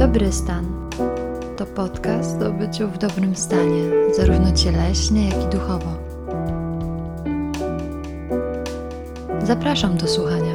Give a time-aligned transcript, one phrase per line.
[0.00, 0.90] Dobry stan
[1.56, 3.82] to podcast o byciu w dobrym stanie,
[4.16, 5.98] zarówno cieleśnie, jak i duchowo.
[9.42, 10.54] Zapraszam do słuchania.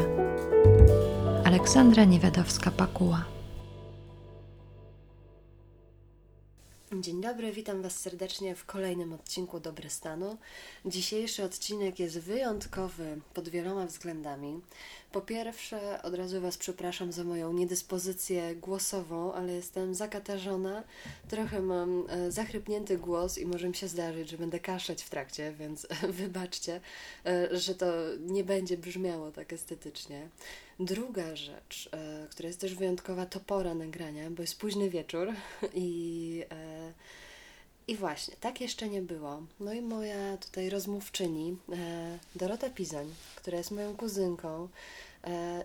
[1.43, 3.21] Aleksandra Niewiadowska-Pakuła.
[7.01, 10.37] Dzień dobry, witam Was serdecznie w kolejnym odcinku Dobry Stanu.
[10.85, 14.61] Dzisiejszy odcinek jest wyjątkowy pod wieloma względami.
[15.15, 20.83] Po pierwsze, od razu Was przepraszam za moją niedyspozycję głosową, ale jestem zakatarzona,
[21.27, 25.53] trochę mam e, zachrypnięty głos i może mi się zdarzyć, że będę kaszleć w trakcie,
[25.59, 25.87] więc
[26.19, 26.81] wybaczcie,
[27.25, 27.85] e, że to
[28.19, 30.27] nie będzie brzmiało tak estetycznie.
[30.79, 35.33] Druga rzecz, e, która jest też wyjątkowa, to pora nagrania, bo jest późny wieczór
[35.73, 36.43] i,
[37.87, 39.43] i właśnie, tak jeszcze nie było.
[39.59, 41.57] No i moja tutaj rozmówczyni,
[42.35, 44.69] Dorota Pizoń, która jest moją kuzynką,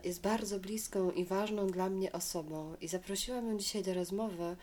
[0.05, 4.57] jest bardzo bliską i ważną dla mnie osobą i zaprosiłam ją dzisiaj do rozmowy,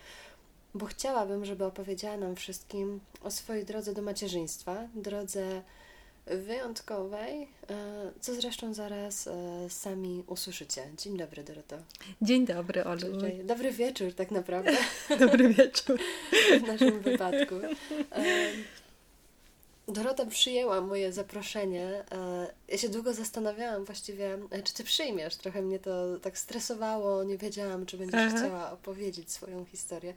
[0.73, 5.61] bo chciałabym, żeby opowiedziała nam wszystkim o swojej drodze do macierzyństwa, drodze
[6.27, 10.83] wyjątkowej, e, co zresztą zaraz e, sami usłyszycie.
[10.97, 11.75] Dzień dobry, Doroto.
[12.21, 13.01] Dzień dobry, Olu.
[13.43, 14.77] Dobry wieczór, tak naprawdę.
[15.19, 15.99] dobry wieczór.
[16.63, 17.55] W naszym wypadku.
[19.89, 22.03] Dorota przyjęła moje zaproszenie.
[22.11, 25.35] E, ja się długo zastanawiałam właściwie, e, czy ty przyjmiesz.
[25.35, 28.37] Trochę mnie to tak stresowało, nie wiedziałam, czy będziesz Aha.
[28.37, 30.13] chciała opowiedzieć swoją historię.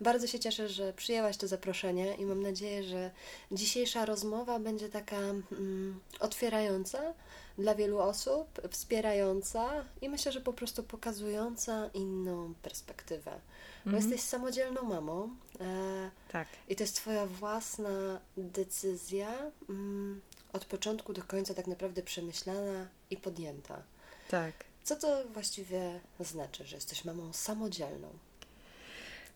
[0.00, 3.10] Bardzo się cieszę, że przyjęłaś to zaproszenie i mam nadzieję, że
[3.52, 7.14] dzisiejsza rozmowa będzie taka mm, otwierająca
[7.58, 13.40] dla wielu osób, wspierająca i myślę, że po prostu pokazująca inną perspektywę.
[13.84, 14.02] Bo mhm.
[14.10, 15.36] jesteś samodzielną mamą.
[15.60, 16.48] E, tak.
[16.68, 19.32] I to jest Twoja własna decyzja,
[19.68, 20.20] mm,
[20.52, 23.82] od początku do końca tak naprawdę przemyślana i podjęta.
[24.30, 24.52] Tak.
[24.84, 28.08] Co to właściwie znaczy, że jesteś mamą samodzielną?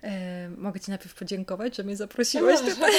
[0.03, 2.93] E, mogę Ci najpierw podziękować, że mnie zaprosiłeś tutaj.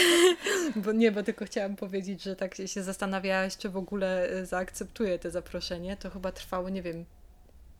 [0.75, 5.19] bo nie, bo tylko chciałam powiedzieć, że tak się zastanawiałaś, czy w ogóle e, zaakceptuję
[5.19, 5.97] to zaproszenie.
[5.97, 7.05] To chyba trwało, nie wiem,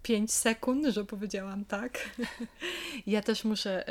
[0.04, 2.10] 5 sekund, że powiedziałam tak.
[3.08, 3.86] ja też muszę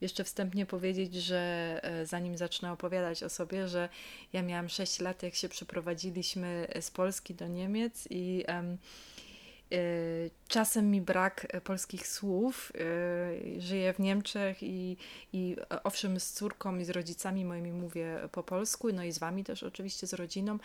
[0.00, 3.88] jeszcze wstępnie powiedzieć, że e, zanim zacznę opowiadać o sobie, że
[4.32, 8.44] ja miałam 6 lat, jak się przeprowadziliśmy z Polski do Niemiec i
[10.48, 12.72] czasem mi brak e, polskich słów.
[13.56, 14.96] Y, żyję w Niemczech i,
[15.32, 19.18] i e, owszem z córką i z rodzicami moimi mówię po polsku, no i z
[19.18, 20.58] wami też oczywiście, z rodziną,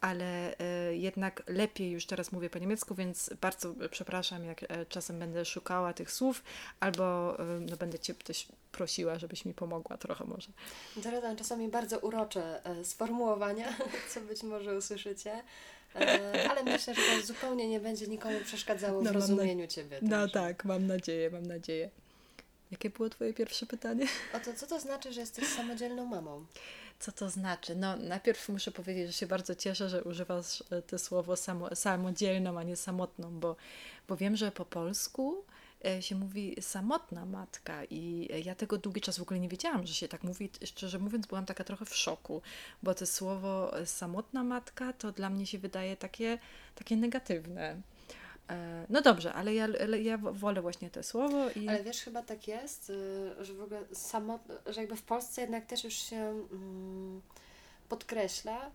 [0.00, 5.44] ale e, jednak lepiej już teraz mówię po niemiecku, więc bardzo przepraszam, jak czasem będę
[5.44, 6.42] szukała tych słów,
[6.80, 10.48] albo no, będę cię też prosiła, żebyś mi pomogła trochę może.
[10.96, 13.68] Dorota, czasami bardzo urocze sformułowania,
[14.14, 15.42] co być może usłyszycie.
[15.94, 19.68] E, ale myślę, że to zupełnie nie będzie nikomu przeszkadzało no, w rozumieniu na...
[19.68, 19.98] Ciebie.
[20.02, 21.90] No tak, mam nadzieję, mam nadzieję.
[22.70, 24.06] Jakie było Twoje pierwsze pytanie?
[24.34, 26.44] O to, co to znaczy, że jesteś samodzielną mamą?
[26.98, 27.76] Co to znaczy?
[27.76, 32.58] No, najpierw muszę powiedzieć, że się bardzo cieszę, że używasz e, to słowo samo, samodzielną,
[32.58, 33.56] a nie samotną, bo,
[34.08, 35.44] bo wiem, że po polsku
[36.00, 40.08] się mówi samotna matka i ja tego długi czas w ogóle nie wiedziałam, że się
[40.08, 40.50] tak mówi.
[40.64, 42.42] Szczerze mówiąc, byłam taka trochę w szoku,
[42.82, 46.38] bo to słowo samotna matka to dla mnie się wydaje takie,
[46.74, 47.76] takie negatywne.
[48.50, 49.68] E, no dobrze, ale ja,
[50.02, 51.50] ja wolę właśnie to słowo.
[51.50, 51.68] I...
[51.68, 54.40] Ale wiesz, chyba tak jest, y, że w ogóle samot...
[54.66, 56.16] że jakby w Polsce jednak też już się
[56.52, 57.20] mm,
[57.88, 58.70] podkreśla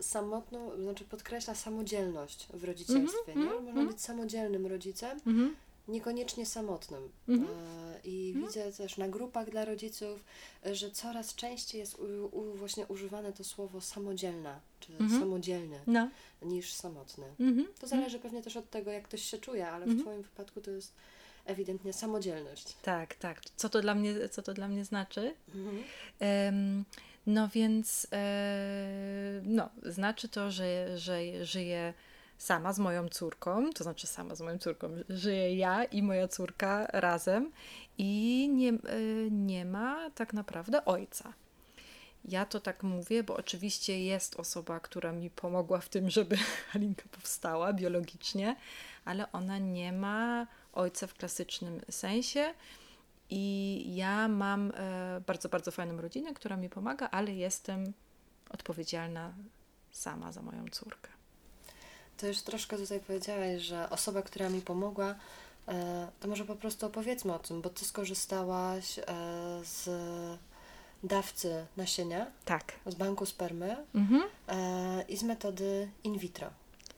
[0.00, 3.56] samotną, znaczy podkreśla samodzielność w rodzicielstwie, mm -hmm, nie?
[3.56, 3.92] Mhm, Można mm -hmm.
[3.92, 5.54] być samodzielnym rodzicem, mm -hmm
[5.88, 7.08] niekoniecznie samotnym.
[7.28, 7.50] Mhm.
[7.50, 8.46] E, I mhm.
[8.46, 10.24] widzę też na grupach dla rodziców,
[10.72, 15.20] że coraz częściej jest u, u, właśnie używane to słowo samodzielna, czy mhm.
[15.20, 16.10] samodzielny, no.
[16.42, 17.24] niż samotny.
[17.40, 17.68] Mhm.
[17.80, 20.00] To zależy pewnie też od tego, jak ktoś się czuje, ale w mhm.
[20.00, 20.92] Twoim wypadku to jest
[21.44, 22.76] ewidentnie samodzielność.
[22.82, 23.40] Tak, tak.
[23.56, 25.34] Co to dla mnie, co to dla mnie znaczy?
[26.20, 26.84] Um,
[27.26, 31.94] no więc e, no, znaczy to, że, że żyję
[32.38, 36.86] sama z moją córką, to znaczy sama z moją córką, żyję ja i moja córka
[36.86, 37.52] razem
[37.98, 38.76] i nie, e,
[39.30, 41.32] nie ma tak naprawdę ojca.
[42.24, 46.36] Ja to tak mówię, bo oczywiście jest osoba, która mi pomogła w tym, żeby
[46.70, 48.56] Halinka powstała biologicznie,
[49.04, 52.54] ale ona nie ma ojca w klasycznym sensie.
[53.30, 57.92] I ja mam e, bardzo, bardzo fajną rodzinę, która mi pomaga, ale jestem
[58.50, 59.34] odpowiedzialna
[59.90, 61.13] sama za moją córkę.
[62.16, 65.14] To już troszkę tutaj powiedziałeś, że osoba, która mi pomogła,
[65.68, 69.02] e, to może po prostu opowiedzmy o tym, bo ty skorzystałaś e,
[69.64, 69.88] z
[71.04, 72.26] dawcy nasienia.
[72.44, 72.72] Tak.
[72.86, 74.22] Z banku spermy mhm.
[74.48, 76.50] E, i z metody in vitro.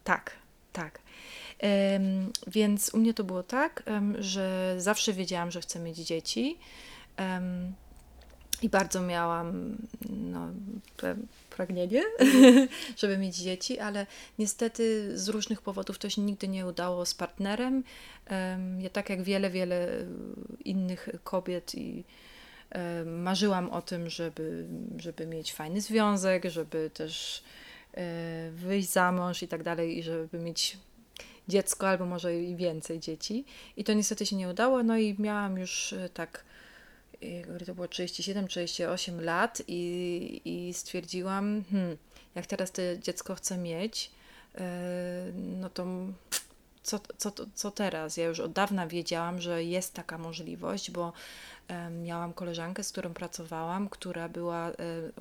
[0.04, 0.32] Tak,
[0.72, 0.98] tak.
[1.62, 6.58] Um, więc u mnie to było tak, um, że zawsze wiedziałam, że chcę mieć dzieci.
[7.18, 7.74] Um,
[8.62, 9.76] I bardzo miałam
[10.10, 10.48] no,
[11.50, 12.02] pragnienie,
[13.00, 14.06] żeby mieć dzieci, ale
[14.38, 17.84] niestety z różnych powodów to się nigdy nie udało z partnerem.
[18.78, 19.88] Ja tak jak wiele, wiele
[20.64, 22.04] innych kobiet i
[23.06, 24.66] marzyłam o tym, żeby,
[24.98, 27.42] żeby mieć fajny związek, żeby też
[27.94, 30.78] e, wyjść za mąż i tak dalej, i żeby mieć
[31.48, 33.44] dziecko albo może i więcej dzieci.
[33.76, 36.44] I to niestety się nie udało, no i miałam już e, tak
[37.66, 41.96] to było 37-38 lat i, i stwierdziłam, hmm,
[42.34, 44.10] jak teraz to dziecko chcę mieć,
[44.54, 45.86] e, no to
[46.82, 48.16] co, co, co teraz?
[48.16, 51.12] Ja już od dawna wiedziałam, że jest taka możliwość, bo
[52.02, 54.74] miałam koleżankę, z którą pracowałam, która była, e,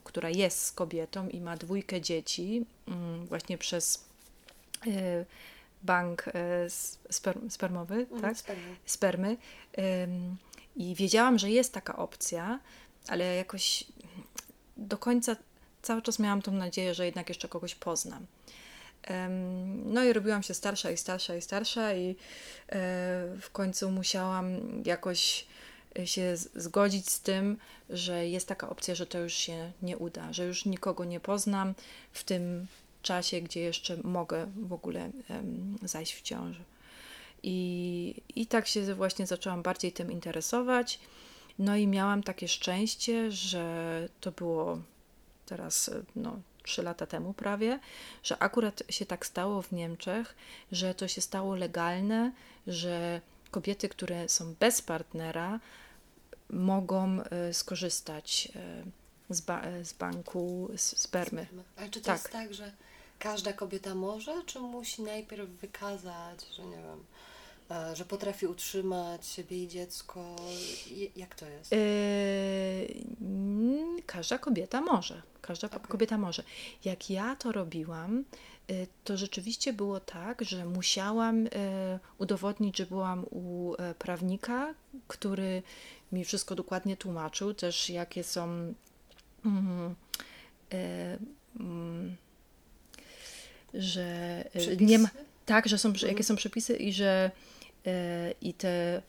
[0.03, 4.05] która jest kobietą i ma dwójkę dzieci mm, właśnie przez
[5.83, 6.25] bank
[7.09, 8.37] sperm, spermowy, mhm, tak?
[8.37, 8.75] Spermy.
[8.85, 9.37] Spermy.
[10.75, 12.59] I wiedziałam, że jest taka opcja,
[13.07, 13.83] ale jakoś
[14.77, 15.35] do końca
[15.81, 18.25] cały czas miałam tą nadzieję, że jednak jeszcze kogoś poznam.
[19.85, 22.15] No i robiłam się starsza i starsza i starsza, i e,
[23.41, 25.47] w końcu musiałam jakoś
[26.05, 27.57] się zgodzić z tym,
[27.89, 31.73] że jest taka opcja, że to już się nie uda, że już nikogo nie poznam
[32.11, 32.67] w tym
[33.01, 35.11] czasie, gdzie jeszcze mogę w ogóle
[35.83, 36.63] zajść w ciąży.
[37.47, 40.99] I, I tak się właśnie zaczęłam bardziej tym interesować.
[41.59, 44.79] No i miałam takie szczęście, że to było
[45.45, 47.79] teraz no, 3 lata temu prawie,
[48.23, 50.35] że akurat się tak stało w Niemczech,
[50.71, 52.31] że to się stało legalne,
[52.67, 53.21] że
[53.51, 55.59] kobiety, które są bez partnera,
[56.49, 61.47] mogą e, skorzystać e, z, ba z banku spermy.
[61.77, 62.17] Ale czy to tak.
[62.17, 62.71] jest tak, że
[63.19, 67.34] każda kobieta może, czy musi najpierw wykazać, że nie wiem, E,
[67.93, 70.35] że potrafi utrzymać siebie i dziecko?
[71.15, 71.71] Jak to jest?
[71.71, 71.77] Yy,
[74.05, 75.21] każda kobieta może.
[75.41, 75.79] Każda okay.
[75.79, 76.43] kobieta może.
[76.85, 78.23] Jak ja to robiłam,
[78.67, 81.47] yy, to rzeczywiście było tak, że musiałam
[82.17, 84.73] udowodnić, że byłam u prawnika,
[85.07, 85.63] który
[86.11, 88.73] mi wszystko dokładnie tłumaczył, też jakie są.
[89.45, 89.95] Mm,
[91.59, 92.15] mm,
[93.73, 94.85] że przepisy?
[94.85, 95.09] nie ma.
[95.45, 96.11] Tak, że są, mhm.
[96.11, 97.31] jakie są przepisy i że
[98.41, 99.01] i te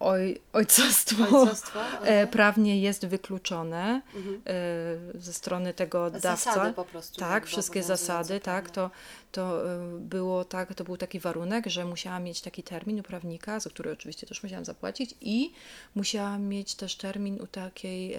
[0.00, 4.40] oj, ojcostwo, ojcostwo e, prawnie jest wykluczone mhm.
[4.46, 6.36] E, ze strony tego dawca.
[6.36, 7.20] Zasady po prostu.
[7.20, 8.90] Tak, wszystkie zasady, tak, to,
[9.32, 13.60] to e, było tak, to był taki warunek, że musiałam mieć taki termin u prawnika,
[13.60, 15.52] za który oczywiście też musiałam zapłacić i
[15.94, 18.16] musiałam mieć też termin u takiej,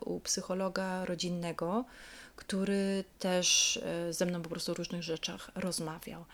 [0.00, 1.84] u psychologa rodzinnego,
[2.36, 6.24] który też ze mną po prostu o różnych rzeczach rozmawiał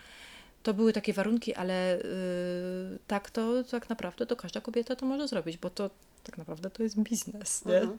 [0.63, 1.97] to były takie warunki, ale
[2.91, 5.89] yy, tak to tak naprawdę to każda kobieta to może zrobić, bo to
[6.23, 7.77] tak naprawdę to jest biznes, nie?
[7.77, 7.97] Mhm.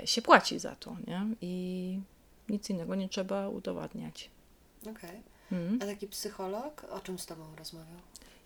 [0.00, 1.26] Yy, się płaci za to, nie?
[1.40, 2.00] I
[2.48, 4.30] nic innego nie trzeba udowadniać.
[4.82, 4.92] Okej.
[4.92, 5.22] Okay.
[5.52, 5.78] Mhm.
[5.82, 8.00] A taki psycholog o czym z Tobą rozmawiał?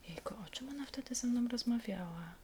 [0.08, 2.34] Jejko, o czym ona wtedy ze mną rozmawiała?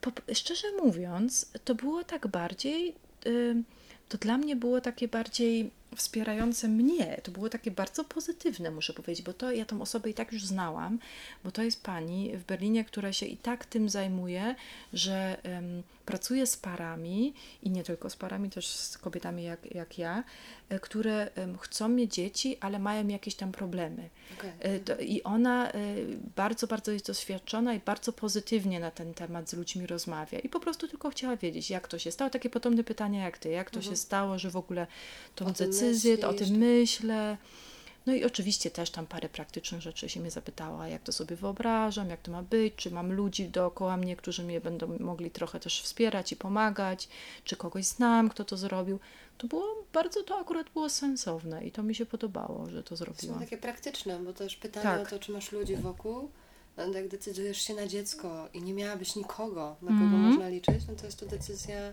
[0.00, 2.94] Po, szczerze mówiąc, to było tak bardziej...
[3.24, 3.62] Yy,
[4.08, 7.20] to dla mnie było takie bardziej wspierające mnie.
[7.22, 10.44] To było takie bardzo pozytywne, muszę powiedzieć, bo to ja tą osobę i tak już
[10.44, 10.98] znałam,
[11.44, 14.54] bo to jest pani w Berlinie, która się i tak tym zajmuje,
[14.92, 19.98] że um, pracuje z parami i nie tylko z parami, też z kobietami jak, jak
[19.98, 20.24] ja,
[20.68, 24.08] e, które um, chcą mieć dzieci, ale mają jakieś tam problemy.
[24.38, 24.80] Okay.
[24.80, 25.74] To, I ona e,
[26.36, 30.38] bardzo, bardzo jest doświadczona i bardzo pozytywnie na ten temat z ludźmi rozmawia.
[30.38, 32.30] I po prostu tylko chciała wiedzieć, jak to się stało.
[32.30, 33.92] Takie podobne pytania jak ty, jak to mhm.
[33.92, 34.86] się stało, że w ogóle
[35.34, 37.36] tą decyzję decyzję, to o tym myślę.
[38.08, 42.10] No i oczywiście też tam parę praktycznych rzeczy się mnie zapytała, jak to sobie wyobrażam,
[42.10, 45.82] jak to ma być, czy mam ludzi dookoła mnie, którzy mnie będą mogli trochę też
[45.82, 47.08] wspierać i pomagać,
[47.44, 49.00] czy kogoś znam, kto to zrobił.
[49.38, 53.36] To było bardzo, to akurat było sensowne i to mi się podobało, że to zrobiłam.
[53.36, 55.06] Są takie praktyczne, bo też pytanie tak.
[55.06, 56.30] o to, czy masz ludzi wokół,
[56.76, 60.28] no, jak decydujesz się na dziecko i nie miałabyś nikogo, na kogo mm -hmm.
[60.28, 61.92] można liczyć, no to jest to decyzja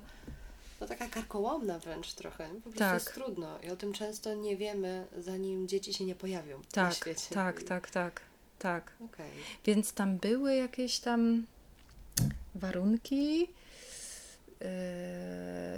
[0.82, 2.48] no taka karkołomna wręcz trochę.
[2.48, 2.94] Po prostu tak.
[2.94, 6.92] jest trudno i o tym często nie wiemy, zanim dzieci się nie pojawią tak, na
[6.92, 7.36] świecie.
[7.36, 8.22] Tak, tak, tak,
[8.60, 8.94] tak.
[9.06, 9.30] Okay.
[9.66, 11.46] Więc tam były jakieś tam
[12.56, 13.48] warunki yy,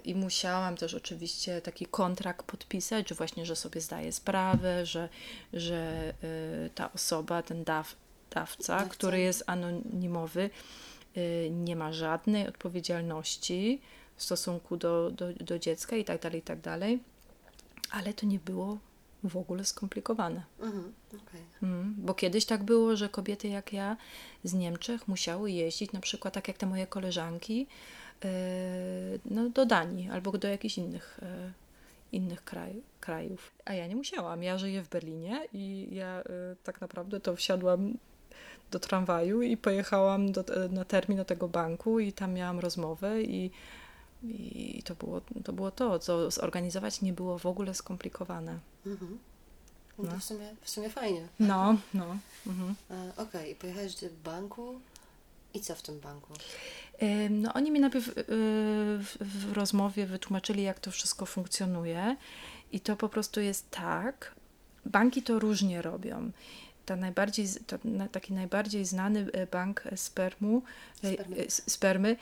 [0.04, 5.10] i musiałam też oczywiście taki kontrakt podpisać, że właśnie, że sobie zdaję sprawę, że,
[5.54, 6.14] że
[6.64, 7.96] yy, ta osoba, ten daw,
[8.30, 8.90] dawca, Dawca.
[8.90, 10.50] który jest anonimowy,
[11.16, 13.82] yy, nie ma żadnej odpowiedzialności
[14.18, 17.00] w stosunku do, do, do dziecka i tak dalej, i tak dalej.
[17.92, 18.78] Ale to nie było
[19.24, 20.44] w ogóle skomplikowane.
[20.60, 21.42] Mhm, okay.
[21.64, 23.98] mm, bo kiedyś tak było, że kobiety jak ja
[24.44, 27.68] z Niemczech musiały jeździć, na przykład tak jak te moje koleżanki,
[28.24, 28.30] yy,
[29.26, 31.54] no, do Danii albo do jakichś innych, yy,
[32.12, 33.52] innych kraj, krajów.
[33.66, 34.44] A ja nie musiałam.
[34.44, 37.94] Ja żyję w Berlinie i ja yy, tak naprawdę to wsiadłam
[38.72, 43.52] do tramwaju i pojechałam do, na termin do tego banku i tam miałam rozmowę i
[44.24, 48.60] i to było, to było to, co zorganizować nie było w ogóle skomplikowane.
[48.86, 49.20] Mhm.
[49.98, 50.20] No, to no.
[50.20, 51.28] W, sumie, w sumie fajnie.
[51.40, 52.18] No, no.
[52.48, 52.76] Mhm.
[53.18, 53.56] Okej, okay.
[53.56, 54.80] pojechałeś do banku
[55.54, 56.34] i co w tym banku?
[57.30, 62.18] No, oni mi najpierw w, w rozmowie wytłumaczyli, jak to wszystko funkcjonuje.
[62.72, 64.36] I to po prostu jest tak.
[64.86, 66.32] Banki to różnie robią
[66.88, 67.48] ta najbardziej,
[68.12, 70.62] taki najbardziej znany e, bank spermu,
[71.04, 72.16] e, spermy, e, spermy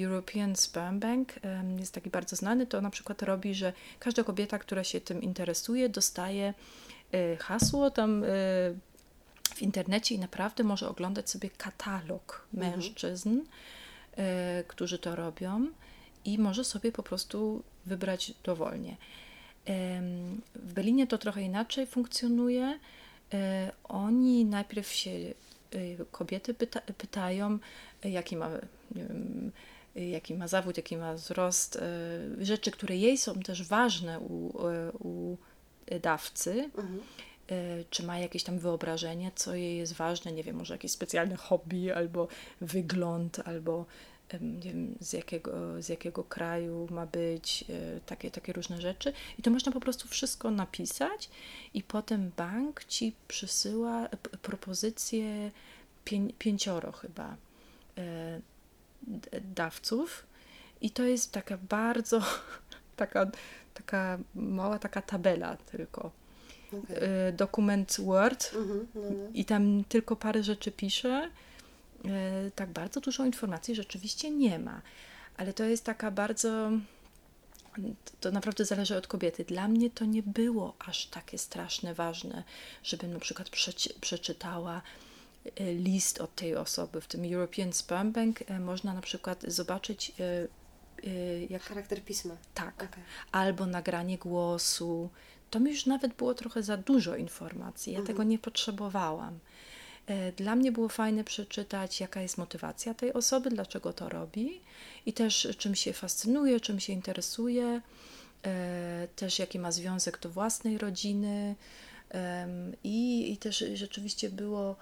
[0.00, 1.32] European Sperm Bank,
[1.78, 5.88] jest taki bardzo znany, to na przykład robi, że każda kobieta, która się tym interesuje,
[5.88, 6.54] dostaje
[7.38, 8.24] hasło tam
[9.54, 12.72] w internecie i naprawdę może oglądać sobie katalog mhm.
[12.72, 14.64] mężczyzn, mhm.
[14.68, 15.66] którzy to robią
[16.24, 18.96] i może sobie po prostu wybrać dowolnie.
[20.54, 22.78] W Berlinie to trochę inaczej funkcjonuje.
[23.34, 25.34] E, oni najpierw się, e,
[26.12, 27.58] kobiety pyta, pytają,
[28.04, 28.50] e, jaki ma,
[28.90, 29.52] wiem,
[29.94, 31.78] jaki ma zawód, jaki ma wzrost,
[32.40, 34.52] rzeczy, które jej są też ważne u,
[35.00, 35.36] u
[36.02, 36.70] dawcy.
[36.78, 37.00] Mhm.
[37.90, 41.92] Czy ma jakieś tam wyobrażenie, co jej jest ważne, nie wiem, może jakieś specjalne hobby,
[41.92, 42.28] albo
[42.60, 43.86] wygląd, albo
[44.42, 49.12] nie wiem, z jakiego, z jakiego kraju ma być, e, takie, takie różne rzeczy.
[49.38, 51.30] I to można po prostu wszystko napisać
[51.74, 54.08] i potem bank ci przysyła
[54.42, 55.50] propozycje
[56.04, 57.36] pię pięcioro chyba
[57.98, 58.40] e,
[59.54, 60.26] dawców
[60.80, 62.22] i to jest taka bardzo
[62.96, 63.30] taka,
[63.74, 66.10] taka mała taka tabela tylko.
[66.84, 66.96] Okay.
[66.96, 69.28] E, dokument Word -hmm, no, no.
[69.34, 71.30] i tam tylko parę rzeczy pisze E,
[72.54, 74.82] tak bardzo dużo informacji rzeczywiście nie ma.
[75.36, 76.70] Ale to jest taka bardzo.
[78.20, 79.44] To naprawdę zależy od kobiety.
[79.44, 82.44] Dla mnie to nie było aż takie straszne, ważne,
[82.82, 83.50] żebym na przykład
[84.00, 84.82] przeczytała
[85.56, 87.00] e, list od tej osoby.
[87.00, 90.12] W tym European Sperm Bank e, można na przykład zobaczyć.
[91.50, 91.62] Jak...
[91.62, 92.36] Charakter pisma.
[92.54, 92.74] Tak.
[92.74, 93.04] Okay.
[93.32, 95.10] Albo nagranie głosu.
[95.50, 97.92] To mi już nawet było trochę za dużo informacji.
[97.92, 98.06] Ja mhm.
[98.06, 99.38] tego nie potrzebowałam.
[100.06, 104.60] E, dla mnie było fajne przeczytać, jaka jest motywacja tej osoby, dlaczego to robi
[105.06, 107.80] i też czym się fascynuje, czym się interesuje,
[108.46, 111.54] e, też jaki ma związek do własnej rodziny.
[112.84, 114.76] I, i też rzeczywiście było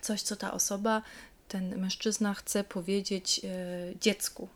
[0.00, 1.02] coś, co ta osoba,
[1.48, 3.48] ten mężczyzna chce powiedzieć e,
[4.00, 4.48] dziecku.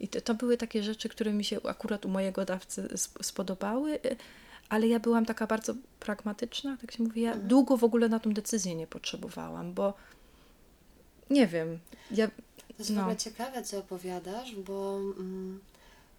[0.00, 2.88] I to, to były takie rzeczy, które mi się akurat u mojego dawcy
[3.22, 3.98] spodobały
[4.68, 7.20] ale ja byłam taka bardzo pragmatyczna, tak się mówi.
[7.20, 7.48] Ja mhm.
[7.48, 9.94] długo w ogóle na tą decyzję nie potrzebowałam, bo
[11.30, 11.78] nie wiem.
[12.10, 12.34] Ja, to
[12.78, 12.96] jest no.
[12.96, 15.60] w ogóle ciekawe, co opowiadasz, bo mm,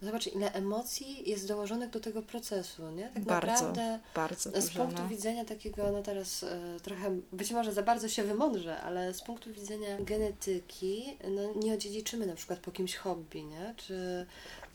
[0.02, 3.08] zobacz, ile emocji jest dołożonych do tego procesu, nie?
[3.08, 5.08] Tak bardzo, naprawdę bardzo z punktu no.
[5.08, 9.52] widzenia takiego, no teraz e, trochę, być może za bardzo się wymądrzę, ale z punktu
[9.52, 13.74] widzenia genetyki, no nie odziedziczymy na przykład po kimś hobby, nie?
[13.76, 14.26] Czy,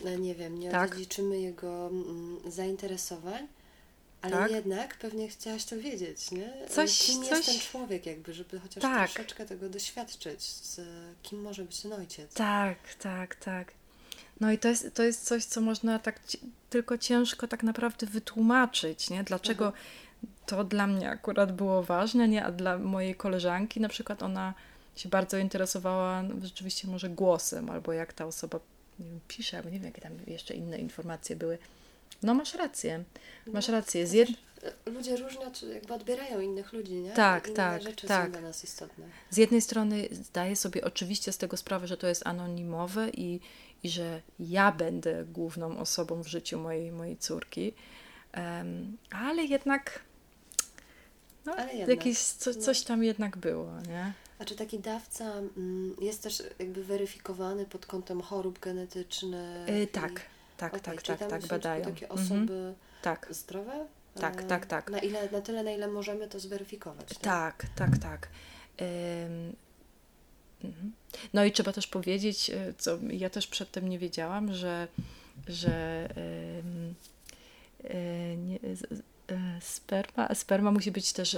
[0.03, 0.91] no, nie wiem, nie tak.
[0.91, 3.47] odziedziczymy jego mm, zainteresowań,
[4.25, 4.51] ale tak?
[4.51, 6.53] jednak pewnie chciałaś to wiedzieć, nie?
[6.69, 7.31] Coś, kim coś...
[7.31, 9.11] jest ten człowiek jakby, żeby chociaż tak.
[9.11, 10.81] troszeczkę tego doświadczyć, z,
[11.23, 12.33] kim może być ten ojciec.
[12.33, 13.71] Tak, tak, tak.
[14.39, 16.19] No i to jest, to jest coś, co można tak
[16.69, 19.23] tylko ciężko tak naprawdę wytłumaczyć, nie?
[19.23, 19.83] Dlaczego mhm.
[20.45, 22.45] to dla mnie akurat było ważne, nie?
[22.45, 24.53] A dla mojej koleżanki na przykład ona
[24.95, 28.59] się bardzo interesowała no, rzeczywiście może głosem, albo jak ta osoba
[28.99, 31.57] wiem, pisze, albo nie wiem, jakie tam jeszcze inne informacje były.
[32.23, 33.03] No masz rację,
[33.47, 34.07] masz no, rację.
[34.07, 34.29] Z jed...
[34.85, 37.11] Ludzie różnie jakby odbierają innych ludzi, nie?
[37.11, 38.25] Tak, Inne tak, rzeczy tak.
[38.25, 39.05] są dla nas istotne.
[39.29, 43.39] Z jednej strony zdaję sobie oczywiście z tego sprawę, że to jest anonimowe i,
[43.83, 47.73] i że ja będę główną osobą w życiu mojej, mojej córki,
[48.37, 49.99] um, ale jednak
[51.45, 52.61] no, ale jednak, jakieś co, no.
[52.61, 54.13] coś tam jednak było, nie?
[54.39, 59.69] A czy taki dawca mm, jest też jakby weryfikowany pod kątem chorób genetycznych?
[59.69, 60.21] Yy, tak,
[60.57, 61.85] tak, okay, tak, tak, tak, badają.
[61.85, 62.21] takie mhm.
[62.21, 63.27] osoby tak.
[63.29, 63.87] zdrowe?
[64.15, 64.89] Tak, e, tak, tak.
[64.89, 67.07] Na, ile, na tyle, na ile możemy to zweryfikować.
[67.21, 67.97] Tak, tak, tak.
[67.97, 68.29] tak.
[70.63, 70.93] Mhm.
[71.33, 74.87] No i trzeba też powiedzieć, e, co ja też przedtem nie wiedziałam, że,
[75.47, 76.07] że
[77.83, 78.59] e, nie,
[79.59, 81.37] sperma, sperma musi być też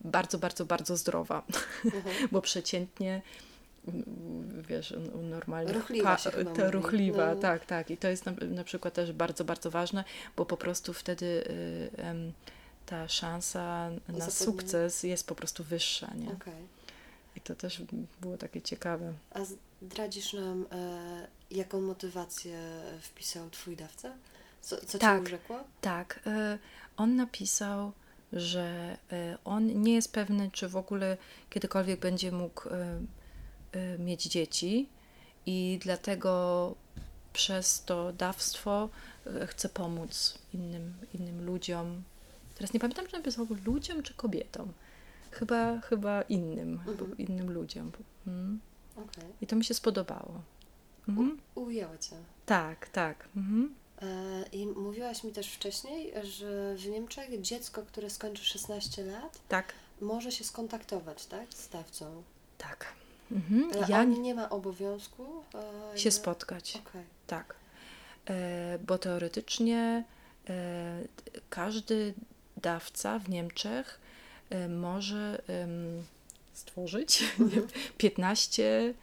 [0.00, 1.42] bardzo, bardzo, bardzo zdrowa,
[1.84, 2.28] mhm.
[2.32, 3.22] bo przeciętnie
[4.68, 7.40] wiesz, u normalnych ruchliwa, się chyba ta ruchliwa, No.
[7.40, 7.90] tak, tak.
[7.90, 10.04] I to jest na, na przykład też bardzo, bardzo ważne,
[10.36, 12.32] bo po prostu wtedy y, em,
[12.86, 14.30] ta szansa na Zapewne.
[14.30, 16.32] sukces jest po prostu wyższa, nie?
[16.32, 16.80] Okej.
[17.36, 17.82] I to też
[18.20, 19.12] było takie ciekawe.
[19.30, 19.40] A
[19.82, 22.58] zdradzisz nam, e, jaką motywację
[23.00, 24.12] wpisał twój dawca?
[24.60, 25.18] Co, co Tak.
[25.18, 25.64] ci urzekło?
[25.80, 26.58] Tak, y,
[26.96, 27.92] on napisał,
[28.32, 31.16] że y, on nie jest pewny, czy w ogóle
[31.50, 32.76] kiedykolwiek będzie mógł y, y,
[33.98, 34.88] mieć dzieci
[35.46, 36.74] i dlatego
[37.32, 38.88] przez to dawstwo
[39.42, 42.02] y, chce pomóc innym, innym ludziom.
[42.54, 44.72] Teraz nie pamiętam, czy napisał ludziom, czy kobietom.
[45.30, 47.18] Chyba, chyba innym, Mhm.
[47.18, 47.92] innym ludziom.
[48.26, 48.60] Mhm.
[48.96, 49.24] Okej.
[49.40, 50.40] I to mi się spodobało.
[51.08, 51.38] Mhm.
[51.54, 52.16] Ujęło cię.
[52.46, 53.28] Tak, tak.
[53.36, 53.74] Mhm.
[54.02, 59.72] E, I mówiłaś mi też wcześniej, że w Niemczech dziecko, które skończy 16 lat, Tak,
[60.00, 61.54] może się skontaktować, tak?
[61.54, 62.22] Z dawcą.
[62.58, 62.86] tak.
[63.32, 63.70] Mhm.
[63.74, 65.26] Ale Ja on nie ma obowiązku
[65.94, 66.82] e, się spotkać.
[66.88, 67.02] Okej.
[67.26, 67.54] Tak,
[68.30, 70.04] e, bo teoretycznie
[70.48, 71.02] e,
[71.50, 72.14] każdy
[72.56, 74.00] dawca w Niemczech
[74.50, 75.42] e, może
[76.52, 77.66] stworzyć Mhm.
[77.98, 78.94] 15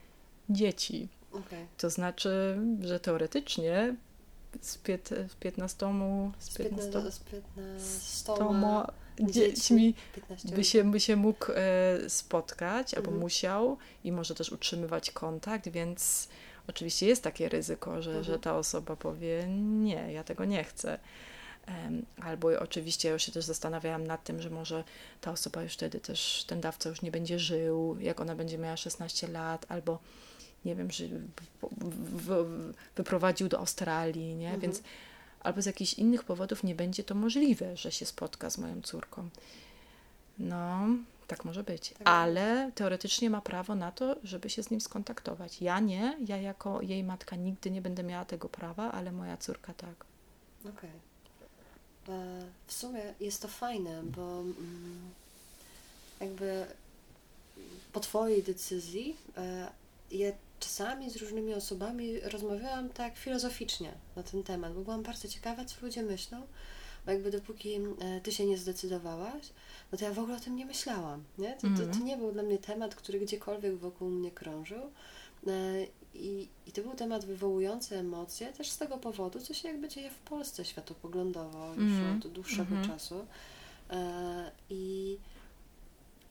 [0.49, 1.07] dzieci.
[1.31, 1.65] Okej.
[1.77, 3.95] To znaczy, że teoretycznie
[4.61, 5.77] z, pięt, z 15,
[6.39, 8.87] z Z 15 15, z 15 toma
[9.19, 9.33] dziećmi.
[9.53, 13.19] dziećmi 15 by się, by się mógł e, spotkać albo Mhm.
[13.21, 16.27] musiał i może też utrzymywać kontakt, więc
[16.67, 18.23] oczywiście jest takie ryzyko, że, Mhm.
[18.23, 20.99] że ta osoba powie nie, ja tego nie chcę.
[22.21, 24.83] Albo oczywiście ja się też zastanawiałam nad tym, że może
[25.21, 28.77] ta osoba już wtedy też, ten dawca już nie będzie żył, jak ona będzie miała
[28.77, 29.99] 16 lat, albo
[30.65, 31.03] nie wiem, że
[32.95, 34.45] wyprowadził do Australii, nie?
[34.45, 34.61] Mhm.
[34.61, 34.81] Więc
[35.47, 39.29] albo z jakichś innych powodów nie będzie to możliwe, że się spotka z moją córką.
[40.39, 40.79] No,
[41.27, 41.89] tak może być.
[41.89, 45.61] Tak Ale teoretycznie ma prawo na to, żeby się z nim skontaktować.
[45.61, 49.73] Ja nie, ja jako jej matka nigdy nie będę miała tego prawa, ale moja córka
[49.73, 50.05] tak.
[50.69, 50.89] Okej.
[52.09, 55.09] E, W sumie jest to fajne, bo mm,
[56.19, 56.65] jakby
[57.93, 59.67] po Twojej decyzji e,
[60.11, 65.65] ja czasami z różnymi osobami rozmawiałam tak filozoficznie na ten temat, bo byłam bardzo ciekawa,
[65.65, 66.41] co ludzie myślą,
[67.05, 69.43] bo jakby dopóki e, Ty się nie zdecydowałaś,
[69.91, 71.53] no to ja w ogóle o tym nie myślałam, nie?
[71.53, 72.05] To, to, to Mhm.
[72.05, 74.81] nie był dla mnie temat, który gdziekolwiek wokół mnie krążył.
[75.47, 75.51] E,
[76.13, 80.09] I, I to był temat wywołujący emocje też z tego powodu, co się jakby dzieje
[80.11, 82.17] w Polsce światopoglądowo już Mhm.
[82.17, 82.87] od dłuższego Mhm.
[82.87, 83.25] czasu.
[83.89, 85.17] E, I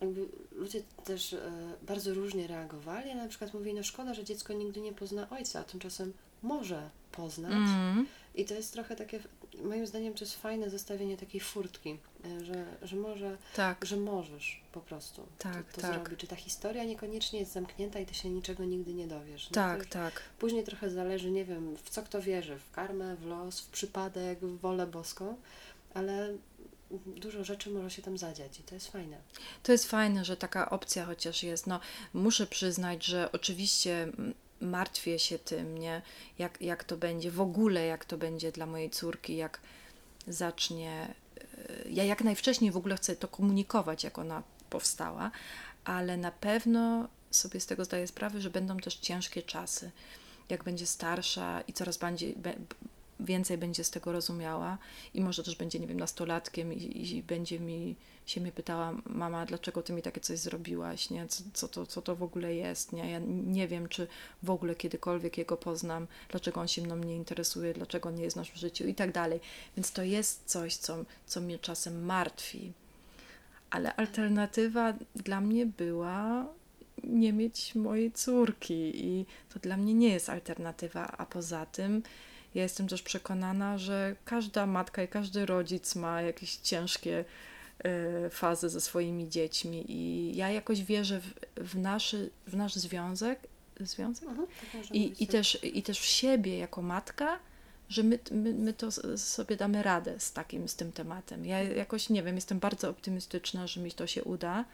[0.01, 1.51] jakby ludzie też e,
[1.83, 3.15] bardzo różnie reagowali.
[3.15, 7.53] Na przykład mówili, no szkoda, że dziecko nigdy nie pozna ojca, a tymczasem może poznać.
[7.53, 8.07] Mm.
[8.35, 9.21] I to jest trochę takie,
[9.65, 14.63] moim zdaniem to jest fajne zostawienie takiej furtki, e, że, że może, Tak, że możesz
[14.73, 15.95] po prostu Tak, to, to tak.
[15.95, 16.21] zrobić.
[16.21, 19.49] Czy ta historia niekoniecznie jest zamknięta i ty się niczego nigdy nie dowiesz.
[19.49, 20.23] To tak, tak.
[20.39, 24.39] Później trochę zależy, nie wiem, w co kto wierzy, w karmę, w los, w przypadek,
[24.39, 25.37] w wolę boską,
[25.95, 26.35] ale
[26.91, 29.17] dużo rzeczy może się tam zadziać i to jest fajne.
[29.63, 31.67] To jest fajne, że taka opcja chociaż jest.
[31.67, 31.81] No,
[32.15, 34.09] muszę przyznać, że oczywiście
[34.61, 36.03] martwię się tym, nie?
[36.39, 39.61] Jak, jak to będzie, w ogóle jak to będzie dla mojej córki, jak
[40.29, 41.15] zacznie.
[41.39, 45.31] y, Ja jak najwcześniej w ogóle chcę to komunikować, jak ona powstała,
[45.85, 49.91] ale na pewno sobie z tego zdaję sprawę, że będą też ciężkie czasy.
[50.49, 52.35] Jak będzie starsza i coraz bardziej,
[53.21, 54.79] więcej będzie z tego rozumiała
[55.15, 59.47] i może też będzie, nie wiem, nastolatkiem i, i będzie mi się mnie pytała, mama,
[59.47, 61.27] dlaczego ty mi takie coś zrobiłaś, nie?
[61.27, 63.11] Co, co, to, co to w ogóle jest, nie?
[63.11, 64.07] Ja nie wiem, czy
[64.43, 68.37] w ogóle kiedykolwiek jego poznam, dlaczego on się mną nie interesuje, dlaczego on nie jest
[68.37, 69.41] w naszym życiu i tak dalej.
[69.77, 72.73] Więc to jest coś, co, co mnie czasem martwi.
[73.71, 76.47] Ale alternatywa dla mnie była
[77.05, 82.03] nie mieć mojej córki i to dla mnie nie jest alternatywa, a poza tym
[82.57, 87.25] ja jestem też przekonana, że każda matka i każdy rodzic ma jakieś ciężkie
[87.79, 93.41] e, fazy ze swoimi dziećmi i ja jakoś wierzę w, w, naszy, w nasz związek,
[93.81, 94.29] związek?
[94.29, 95.33] Mhm, tak I, i, tak.
[95.33, 97.39] też, I też w siebie jako matka,
[97.89, 101.47] że my, my, my to sobie damy radę z takim, z tym tematem.
[101.47, 104.65] Ja jakoś, nie wiem, jestem bardzo optymistyczna, że mi to się uda.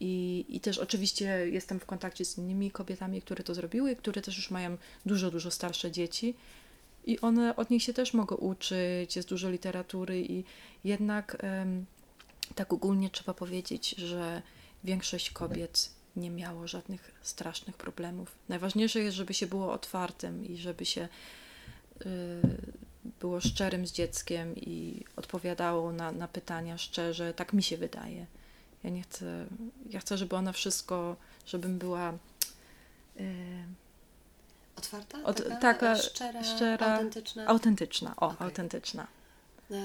[0.00, 4.36] I, I też oczywiście jestem w kontakcie z innymi kobietami, które to zrobiły, które też
[4.36, 6.34] już mają dużo, dużo starsze dzieci.
[7.06, 10.44] I one od nich się też mogą uczyć, jest dużo literatury i
[10.84, 11.36] jednak
[12.54, 14.42] tak ogólnie trzeba powiedzieć, że
[14.84, 18.34] większość kobiet nie miało żadnych strasznych problemów.
[18.48, 21.08] Najważniejsze jest, żeby się było otwartym i żeby się
[22.06, 22.06] y,
[23.20, 27.34] było szczerym z dzieckiem i odpowiadało na, na pytania szczerze.
[27.34, 28.26] Tak mi się wydaje.
[28.84, 29.46] Ja nie chcę,
[29.90, 32.18] ja chcę, żeby ona wszystko, żebym była
[34.80, 35.24] Otwarta?
[35.24, 37.46] Od, taka, taka szczera, szczera, autentyczna?
[37.46, 38.46] Autentyczna, o, Okej.
[38.46, 39.06] autentyczna.
[39.70, 39.76] E,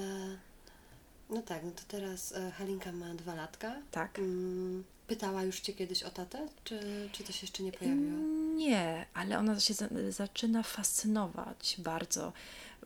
[1.30, 3.76] no tak, no to teraz e, Halinka ma dwa latka.
[3.90, 4.18] Tak.
[4.18, 6.48] Mm, Pytała już Cię kiedyś o tatę?
[6.64, 8.18] Czy, czy to się jeszcze nie pojawiło?
[8.56, 12.32] Nie, ale ona się za, zaczyna fascynować bardzo,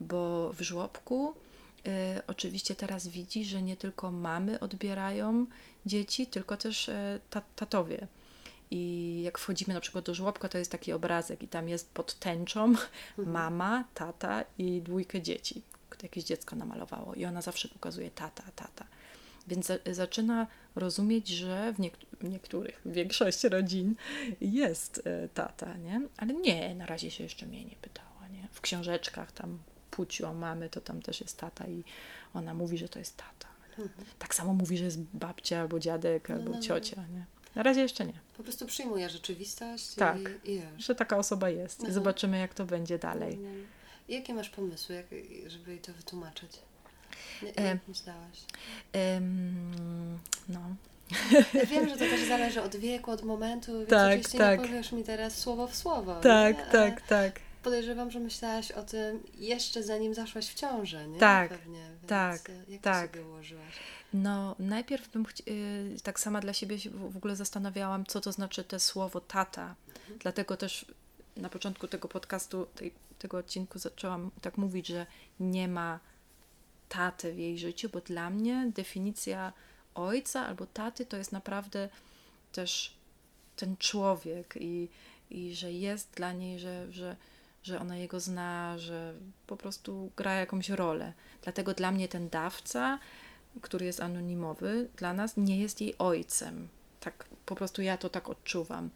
[0.00, 1.34] bo w żłobku
[1.86, 1.90] y,
[2.26, 5.46] oczywiście teraz widzi, że nie tylko mamy odbierają
[5.86, 8.06] dzieci, tylko też y, ta, tatowie.
[8.70, 12.14] I jak wchodzimy na przykład do żłobka, to jest taki obrazek i tam jest pod
[12.14, 12.74] tęczą
[13.18, 15.62] mama, tata i dwójkę dzieci.
[16.02, 18.86] Jakieś dziecko namalowało i ona zawsze pokazuje tata, tata.
[19.48, 23.94] Więc za, zaczyna rozumieć, że w, niek- w niektórych, w większości rodzin
[24.40, 26.00] jest e, tata, nie?
[26.16, 28.48] Ale nie, na razie się jeszcze mnie nie pytała, nie?
[28.52, 29.58] W książeczkach tam
[29.90, 31.84] płciu o mamy, to tam też jest tata i
[32.34, 33.48] ona mówi, że to jest tata.
[33.78, 33.84] nie?
[34.18, 36.62] Tak samo mówi, że jest babcia albo dziadek albo no, no.
[36.62, 37.24] ciocia, nie?
[37.54, 38.12] Na razie jeszcze nie.
[38.36, 40.16] Po prostu przyjmuje rzeczywistość Tak.
[40.44, 40.62] i, i.
[40.78, 41.92] Że taka osoba jest i Aha.
[41.92, 43.38] zobaczymy, jak to będzie dalej.
[43.38, 43.48] No.
[44.08, 45.06] Jakie masz pomysły, jak,
[45.50, 46.50] żeby jej to wytłumaczyć?
[47.42, 47.62] Nie, E.
[47.64, 48.38] jak myślałaś?
[49.16, 50.60] Ym, no,
[51.54, 54.60] Ja wiem, że to też zależy od wieku, od momentu, więc Tak, oczywiście tak.
[54.60, 56.16] nie powiesz mi teraz słowo w słowo.
[56.16, 56.20] nie?
[56.22, 57.40] tak, Ale tak, tak.
[57.62, 61.18] Podejrzewam, że myślałaś o tym jeszcze zanim zaszłaś w ciążę, nie?
[61.18, 63.10] Tak, Pewnie, tak, e, Jak tak.
[63.10, 63.74] to sobie ułożyłaś?
[64.12, 68.64] No, najpierw bym y, tak sama dla siebie się w ogóle zastanawiałam, co to znaczy
[68.64, 69.74] to słowo tata.
[70.18, 70.86] Dlatego też
[71.36, 75.06] na początku tego podcastu, tej, tego odcinku zaczęłam tak mówić, że
[75.40, 76.00] nie ma
[76.88, 79.52] taty w jej życiu, bo dla mnie definicja
[79.94, 81.88] ojca albo taty to jest naprawdę
[82.52, 82.94] też
[83.56, 84.88] ten człowiek i,
[85.30, 87.16] i że jest dla niej, że, że,
[87.62, 89.14] że ona jego zna, że
[89.46, 91.12] po prostu gra jakąś rolę.
[91.42, 92.98] Dlatego dla mnie ten dawca,
[93.62, 96.68] który jest anonimowy, dla nas nie jest jej ojcem.
[97.00, 98.90] Tak po prostu ja to tak odczuwam.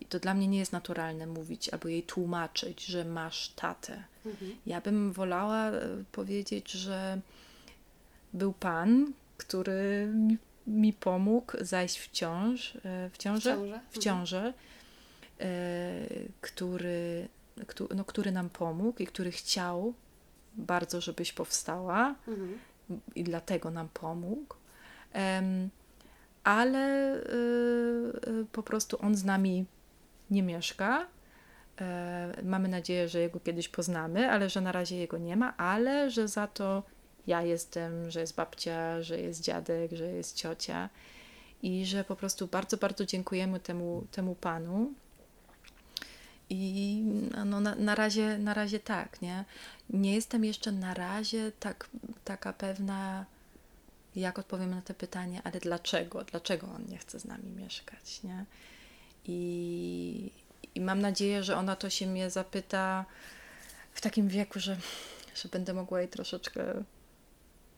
[0.00, 4.04] I to dla mnie nie jest naturalne mówić albo jej tłumaczyć, że masz tatę.
[4.26, 4.52] Mhm.
[4.66, 5.80] Ja bym wolała e,
[6.12, 7.20] powiedzieć, że
[8.32, 13.80] był pan, który mi, mi pomógł zajść w ciąż, e, w ciążę, ciążę?
[13.90, 14.54] w ciążę,
[15.40, 15.46] e,
[16.40, 17.28] który,
[17.66, 19.94] któ- no, który nam pomógł i który chciał
[20.54, 22.58] bardzo, żebyś powstała Mhm.
[23.14, 24.54] I dlatego nam pomógł.
[26.44, 27.20] Ale y,
[28.30, 29.66] y, po prostu on z nami
[30.30, 31.06] nie mieszka.
[31.80, 36.10] E, mamy nadzieję, że jego kiedyś poznamy, ale że na razie jego nie ma, ale
[36.10, 36.82] że za to
[37.26, 40.88] ja jestem, że jest babcia, że jest dziadek, że jest ciocia
[41.62, 44.92] i że po prostu bardzo, bardzo dziękujemy temu, temu panu.
[46.50, 47.02] I
[47.44, 49.44] no, na, na, razie, na razie tak, nie?
[49.90, 51.88] Nie jestem jeszcze na razie tak,
[52.24, 53.26] taka pewna,
[54.16, 56.24] jak odpowiem na to pytanie, ale dlaczego?
[56.24, 58.44] Dlaczego on nie chce z nami mieszkać, nie?
[59.24, 60.30] I,
[60.74, 63.04] i mam nadzieję, że ona to się mnie zapyta
[63.92, 64.76] w takim wieku, że,
[65.34, 66.84] że będę mogła jej troszeczkę,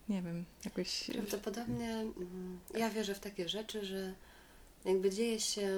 [0.09, 1.11] nie wiem, jakoś...
[1.13, 4.15] Prawdopodobnie mm, ja wierzę w takie rzeczy, że
[4.85, 5.69] jakby dzieje się,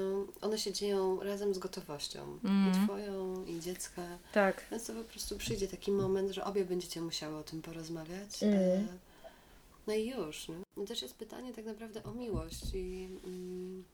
[0.41, 2.39] one się dzieją razem z gotowością.
[2.45, 2.87] I Mhm.
[2.87, 4.03] twoją, i dziecka.
[4.33, 8.43] Tak, Więc to po prostu przyjdzie taki moment, że obie będziecie musiały o tym porozmawiać.
[8.43, 8.63] Mhm.
[8.63, 8.85] E,
[9.87, 10.47] No i już.
[10.49, 10.87] No.
[10.87, 12.63] Też jest pytanie tak naprawdę o miłość.
[12.75, 13.85] I mm,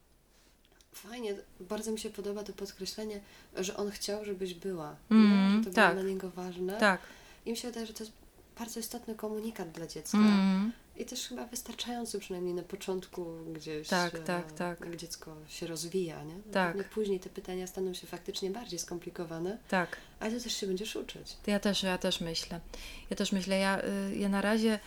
[0.93, 3.21] fajnie, bardzo mi się podoba to podkreślenie,
[3.57, 4.95] że on chciał, żebyś była.
[5.11, 5.63] Mhm, nie?
[5.63, 5.93] Że to tak.
[5.93, 6.77] było dla niego ważne.
[6.79, 7.01] tak.
[7.45, 8.15] I mi się wydaje, że to jest
[8.59, 10.17] bardzo istotny komunikat dla dziecka.
[10.17, 14.79] Mm, I też chyba wystarczający przynajmniej na początku gdzieś, Tak, e, tak, tak.
[14.79, 16.35] jak dziecko się rozwija, nie?
[16.53, 16.73] Tak.
[16.77, 19.97] Pewnie Później te pytania staną się faktycznie bardziej skomplikowane, tak.
[20.19, 21.37] ale to też się będziesz uczyć.
[21.43, 22.59] To ja też, ja też myślę.
[23.09, 23.59] Ja też myślę.
[23.59, 23.81] Ja,
[24.11, 24.79] y, ja na razie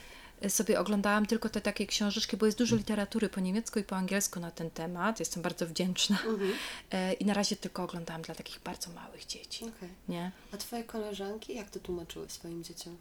[0.49, 4.41] sobie oglądałam tylko te takie książeczki, bo jest dużo literatury po niemiecku i po angielsku
[4.41, 5.21] na ten temat.
[5.21, 6.19] Jestem bardzo wdzięczna.
[6.27, 6.53] Mhm.
[6.91, 9.65] E, I na razie tylko oglądałam dla takich bardzo małych dzieci.
[9.65, 9.89] Okej.
[10.09, 10.31] Nie?
[10.53, 12.97] A twoje koleżanki jak to tłumaczyły swoim dzieciom?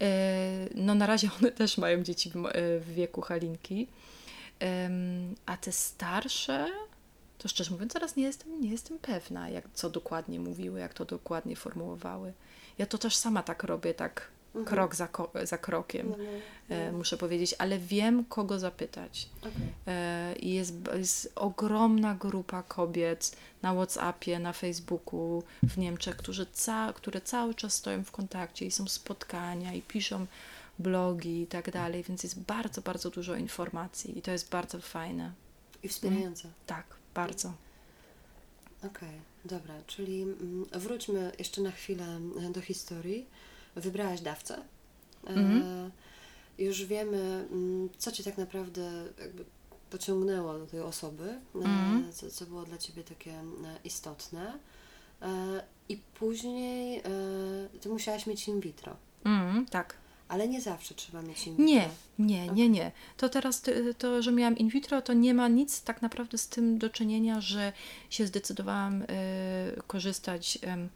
[0.00, 3.86] E, No na razie one też mają dzieci w, e, wieku Halinki.
[5.46, 6.68] A te starsze,
[7.38, 11.04] to szczerze mówiąc, teraz nie jestem, nie jestem pewna, jak, co dokładnie mówiły, jak to
[11.04, 12.32] dokładnie formułowały.
[12.78, 14.64] Ja to też sama tak robię, tak Mhm.
[14.64, 15.08] krok za,
[15.44, 16.14] za krokiem,
[16.68, 16.92] no.
[16.92, 19.28] muszę powiedzieć, ale wiem, kogo zapytać.
[19.40, 19.52] Okej.
[19.86, 27.20] E, jest, jest ogromna grupa kobiet na WhatsAppie, na Facebooku w Niemczech, którzy ca, które
[27.20, 30.26] cały czas stoją w kontakcie i są spotkania i piszą
[30.78, 35.32] blogi i tak dalej, więc jest bardzo, bardzo dużo informacji i to jest bardzo fajne.
[35.82, 36.48] I wspierające.
[36.66, 37.52] Tak, bardzo.
[38.84, 43.26] Okej, dobra, czyli mm, wróćmy jeszcze na chwilę e, do historii.
[43.76, 44.54] Wybrałaś dawcę.
[45.26, 45.90] E, Mhm.
[46.58, 49.44] Już wiemy, mm, co Cię tak naprawdę jakby
[49.90, 52.12] pociągnęło do tej osoby, e, Mhm.
[52.12, 53.44] co, co było dla Ciebie takie e,
[53.84, 54.58] istotne.
[55.88, 57.02] I później
[57.80, 58.96] ty musiałaś mieć in vitro.
[59.24, 59.96] Mm, tak.
[60.28, 61.64] Ale nie zawsze trzeba mieć in vitro.
[61.66, 62.92] Nie, nie, nie, nie.
[63.16, 63.62] To teraz
[63.98, 67.40] to, że miałam in vitro, to nie ma nic tak naprawdę z tym do czynienia,
[67.40, 67.72] że
[68.10, 69.06] się zdecydowałam e,
[69.86, 70.88] korzystać em,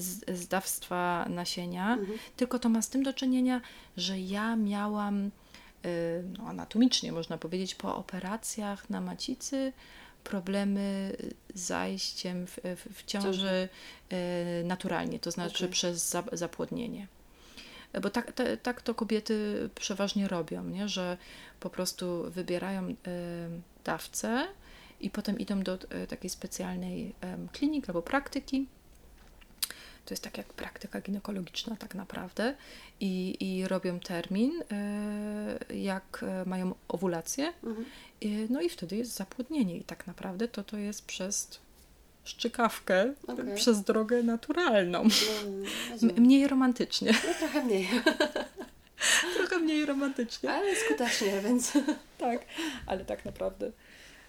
[0.00, 2.18] z, z dawstwa nasienia, Mhm.
[2.36, 3.60] tylko to ma z tym do czynienia,
[3.96, 5.30] że ja miałam
[5.84, 5.90] e,
[6.38, 9.72] no, anatomicznie, można powiedzieć, po operacjach na macicy
[10.24, 11.16] problemy
[11.54, 13.68] z zajściem w, w, w ciąży
[14.10, 15.68] e, naturalnie, to znaczy Okej.
[15.68, 17.06] przez za, zapłodnienie.
[18.02, 20.88] Bo tak, te, tak to kobiety przeważnie robią, nie?
[20.88, 21.16] że
[21.60, 22.94] po prostu wybierają e,
[23.84, 24.46] dawcę
[25.00, 28.66] i potem idą do e, takiej specjalnej em, kliniki albo praktyki.
[30.04, 32.54] To jest tak jak praktyka ginekologiczna tak naprawdę
[33.00, 37.86] i, i robią termin, e, jak e, mają owulację, Mhm.
[38.22, 41.60] e, no i wtedy jest zapłodnienie i tak naprawdę to to jest przez
[42.24, 43.54] szczykawkę, Okej.
[43.56, 45.08] przez drogę naturalną.
[46.02, 47.12] No, mniej romantycznie.
[47.12, 47.88] No trochę mniej,
[49.36, 50.50] Trochę mniej romantycznie.
[50.52, 51.72] ale skutecznie, więc...
[52.18, 52.44] Tak,
[52.86, 53.72] ale tak naprawdę.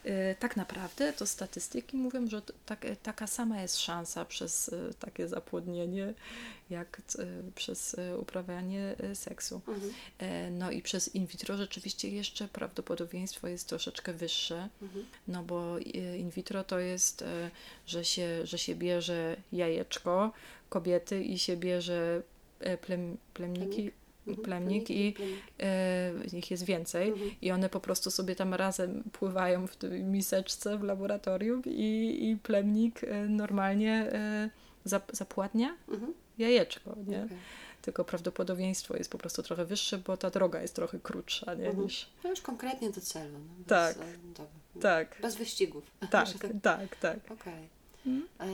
[0.06, 4.94] E, Tak naprawdę to statystyki mówią, że tak, e, taka sama jest szansa przez e,
[5.00, 6.14] takie zapłodnienie,
[6.70, 7.02] jak
[7.56, 9.62] przez uprawianie seksu.
[9.68, 9.94] Mhm.
[10.52, 15.06] No i przez in vitro rzeczywiście jeszcze prawdopodobieństwo jest troszeczkę wyższe, Mhm.
[15.28, 15.80] no bo
[16.18, 17.24] in vitro to jest,
[17.88, 20.32] że się, że się bierze jajeczko
[20.70, 22.22] kobiety i się bierze
[22.82, 23.92] plem, plemniki.
[24.44, 25.40] Plemnik i Plemnik.
[26.34, 27.32] e, ich jest więcej Mhm.
[27.42, 32.38] i one po prostu sobie tam razem pływają w tej miseczce w laboratorium i, i
[32.44, 34.12] plemnik e, normalnie
[35.12, 36.14] zapładnia Mhm.
[36.38, 37.24] jajeczko, nie?
[37.26, 37.38] Okej.
[37.82, 41.66] Tylko prawdopodobieństwo jest po prostu trochę wyższe, bo ta droga jest trochę krótsza, nie?
[41.68, 41.84] Mhm.
[41.84, 42.08] Niż...
[42.24, 43.40] No już konkretnie do celu.
[43.40, 43.98] No, bez, Tak.
[44.38, 44.52] dobra.
[44.82, 45.92] Tak, Bez wyścigów.
[46.12, 47.20] tak, Że tak, tak.
[47.32, 47.68] Okej.
[48.06, 48.28] Mm.
[48.40, 48.46] E,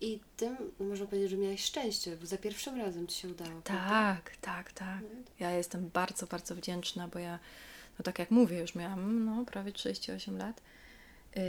[0.00, 3.62] I tym można powiedzieć, że miałeś szczęście, bo za pierwszym razem ci się udało.
[3.62, 3.88] prawda?
[3.88, 5.00] Tak, tak, tak.
[5.40, 7.38] Ja jestem bardzo, bardzo wdzięczna, bo ja,
[7.98, 10.60] no tak jak mówię, już miałam no, prawie 38 lat.
[11.36, 11.42] Yy,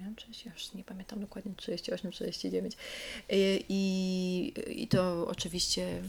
[0.00, 2.76] miałam 30, już nie pamiętam dokładnie, 38, 39.
[3.28, 3.36] Yy,
[3.68, 6.02] i, I to oczywiście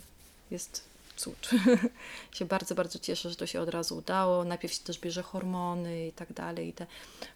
[0.52, 0.84] jest
[1.18, 1.50] cud.
[2.38, 4.44] się bardzo, bardzo cieszę, że to się od razu udało.
[4.44, 6.68] Najpierw się też bierze hormony i tak dalej.
[6.68, 6.88] I te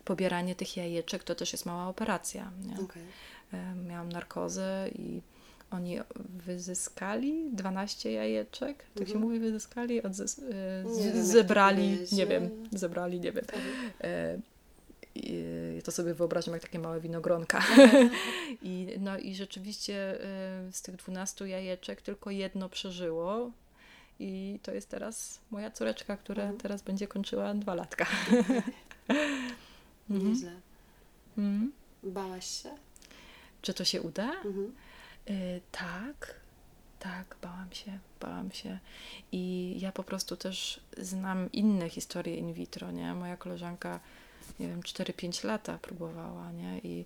[0.05, 2.51] pobieranie tych jajeczek to też jest mała operacja.
[2.65, 2.83] Nie?
[2.83, 3.03] Okej.
[3.53, 5.21] E, miałam narkozę i
[5.71, 5.99] oni
[6.45, 9.21] wyzyskali 12 jajeczek, tak się Mhm.
[9.21, 13.45] mówi wyzyskali, Odzys- e, Nie wiem, zebrali, powiedzieć, nie wiem, zebrali, nie wiem.
[13.53, 13.91] Mhm.
[14.01, 14.39] E,
[15.15, 15.43] i,
[15.83, 17.63] to sobie wyobrażam jak takie małe winogronka.
[18.63, 20.17] I, no i rzeczywiście
[20.71, 23.51] z tych 12 jajeczek tylko jedno przeżyło.
[24.19, 26.59] I to jest teraz moja córeczka, która Mhm.
[26.59, 28.05] teraz będzie kończyła dwa latka.
[30.09, 30.29] Mhm.
[30.29, 30.51] Nieźle.
[31.37, 31.71] Mhm.
[32.03, 32.69] Bałaś się?
[33.61, 34.31] Czy to się uda?
[34.31, 34.73] Mhm.
[35.29, 36.35] Y, tak,
[36.99, 38.79] tak, bałam się, bałam się.
[39.31, 43.13] I ja po prostu też znam inne historie in vitro, nie?
[43.13, 43.99] Moja koleżanka,
[44.59, 46.79] nie wiem, 4-5 lata próbowała, nie?
[46.79, 47.05] I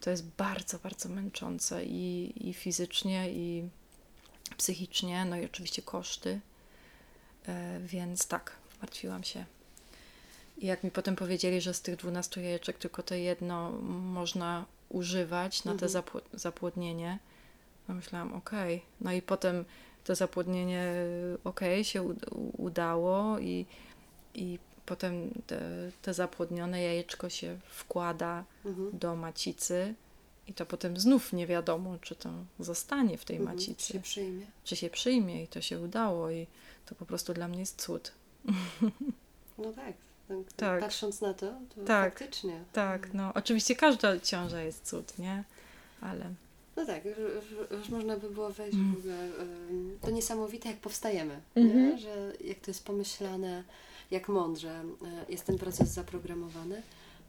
[0.00, 3.68] to jest bardzo, bardzo męczące i, i fizycznie, i
[4.56, 6.40] psychicznie, no i oczywiście koszty.
[7.46, 9.44] E, więc tak, martwiłam się.
[10.58, 15.64] I jak mi potem powiedzieli, że z tych 12 jajeczek tylko to jedno można używać
[15.64, 15.90] na te Mhm.
[15.92, 17.18] zapło- zapłodnienie,
[17.88, 18.82] no myślałam, okej.
[19.00, 19.64] No i potem
[20.04, 20.92] to zapłodnienie,
[21.44, 23.66] okej, się u- u- udało i,
[24.34, 25.60] i potem te,
[26.02, 28.98] te zapłodnione jajeczko się wkłada Mhm.
[28.98, 29.94] do macicy
[30.48, 33.56] i to potem znów nie wiadomo, czy to zostanie w tej Mhm.
[33.56, 34.46] macicy, Czy się przyjmie?
[34.64, 36.46] czy się przyjmie i to się udało i
[36.86, 38.12] to po prostu dla mnie jest cud.
[39.58, 39.94] No tak.
[40.28, 40.52] Tak.
[40.56, 40.80] Tak.
[40.80, 42.18] Patrząc na to, to Tak.
[42.18, 42.60] faktycznie.
[42.72, 45.44] Tak, no oczywiście każda ciąża jest cud, nie?
[46.00, 46.24] Ale
[46.76, 47.16] No tak, już,
[47.70, 48.94] już, można by było wejść Mm.
[48.94, 49.14] w ogóle.
[49.70, 51.98] ym, To niesamowite, jak powstajemy, Mhm.
[51.98, 53.64] że jak to jest pomyślane,
[54.10, 54.84] jak mądrze e,
[55.28, 56.82] jest ten proces zaprogramowany.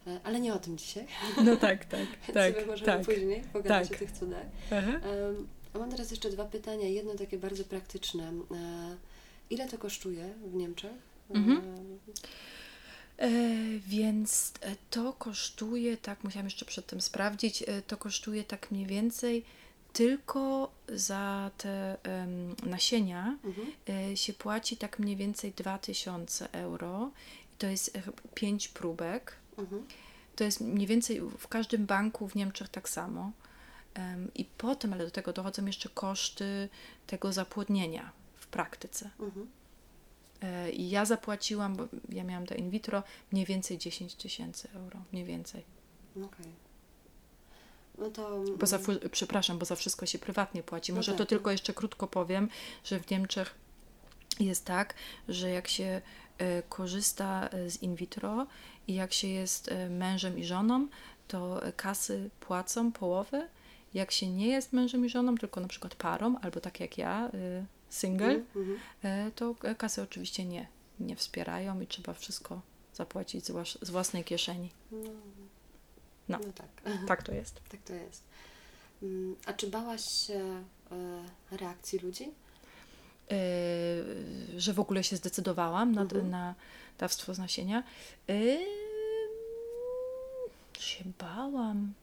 [0.07, 1.07] E, Ale nie o tym dzisiaj.
[1.45, 3.01] no tak, tak, tak, sobie możemy tak.
[3.05, 3.97] później pogadać tak.
[3.97, 4.45] o tych cudach.
[4.71, 4.91] Aha.
[5.73, 6.87] A mam teraz jeszcze dwa pytania.
[6.87, 8.23] Jedno takie bardzo praktyczne.
[8.51, 8.95] E,
[9.49, 10.91] Ile to kosztuje w Niemczech?
[11.29, 11.61] Mhm.
[13.23, 13.29] E,
[13.79, 19.45] więc e, to kosztuje, tak, musiałam jeszcze przedtem sprawdzić, e, to kosztuje tak mniej więcej
[19.93, 23.67] tylko za te em, nasienia Mhm.
[24.17, 27.11] się płaci tak mniej więcej 2000 euro.
[27.57, 27.97] To jest
[28.33, 29.35] 5 próbek.
[29.57, 29.85] Mhm.
[30.35, 33.31] To jest mniej więcej w każdym banku w Niemczech tak samo.
[33.93, 36.69] Em, I potem, ale do tego dochodzą jeszcze koszty
[37.07, 39.09] tego zapłodnienia w praktyce.
[39.19, 39.47] Mhm.
[40.43, 44.99] E, I ja zapłaciłam, bo ja miałam to in vitro, mniej więcej 10 tysięcy euro.
[45.11, 45.63] Mniej więcej.
[46.15, 46.51] Okej.
[47.97, 48.43] no to...
[48.59, 48.79] Bo za,
[49.11, 50.91] przepraszam, bo za wszystko się prywatnie płaci.
[50.91, 51.27] No Może tak, to no.
[51.27, 52.49] tylko jeszcze krótko powiem,
[52.83, 53.55] że w Niemczech
[54.39, 54.93] jest tak,
[55.27, 56.01] że jak się
[56.37, 58.47] e, korzysta e, z in vitro
[58.87, 60.87] i jak się jest mężem i żoną,
[61.27, 63.47] to kasy płacą połowę.
[63.93, 67.31] Jak się nie jest mężem i żoną, tylko na przykład parą, albo tak jak ja,
[67.33, 68.79] e, single, Mhm, mhm.
[69.03, 70.67] e, to e, kasy oczywiście nie,
[70.99, 72.61] nie wspierają i trzeba wszystko
[72.93, 74.69] zapłacić z, włas- z własnej kieszeni.
[74.91, 74.97] No,
[76.29, 76.39] No.
[76.47, 76.67] no tak,
[77.07, 77.61] Tak to jest.
[77.69, 78.23] tak to jest.
[79.03, 80.63] Mm, A czy bałaś się
[81.51, 82.31] e, reakcji ludzi?
[84.57, 86.29] że w ogóle się zdecydowałam na, Mhm.
[86.29, 86.55] na
[86.97, 87.83] dawstwo z nasienia.
[88.29, 88.33] E,
[90.79, 91.93] się bałam.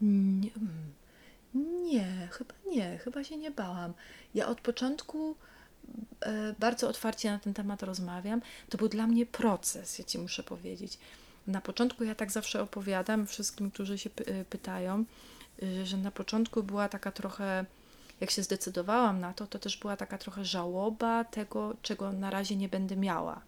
[0.00, 0.92] Nie, mm,
[1.84, 3.92] nie, chyba nie, chyba się nie bałam.
[4.34, 5.36] Ja od początku
[6.20, 8.40] e, bardzo otwarcie na ten temat rozmawiam.
[8.68, 10.98] To był dla mnie proces, ja ci muszę powiedzieć.
[11.46, 15.04] Na początku ja tak zawsze opowiadam wszystkim, którzy się e, pytają,
[15.84, 17.64] że na początku była taka trochę,
[18.20, 22.56] jak się zdecydowałam na to, to też była taka trochę żałoba tego, czego na razie
[22.56, 23.40] nie będę miała.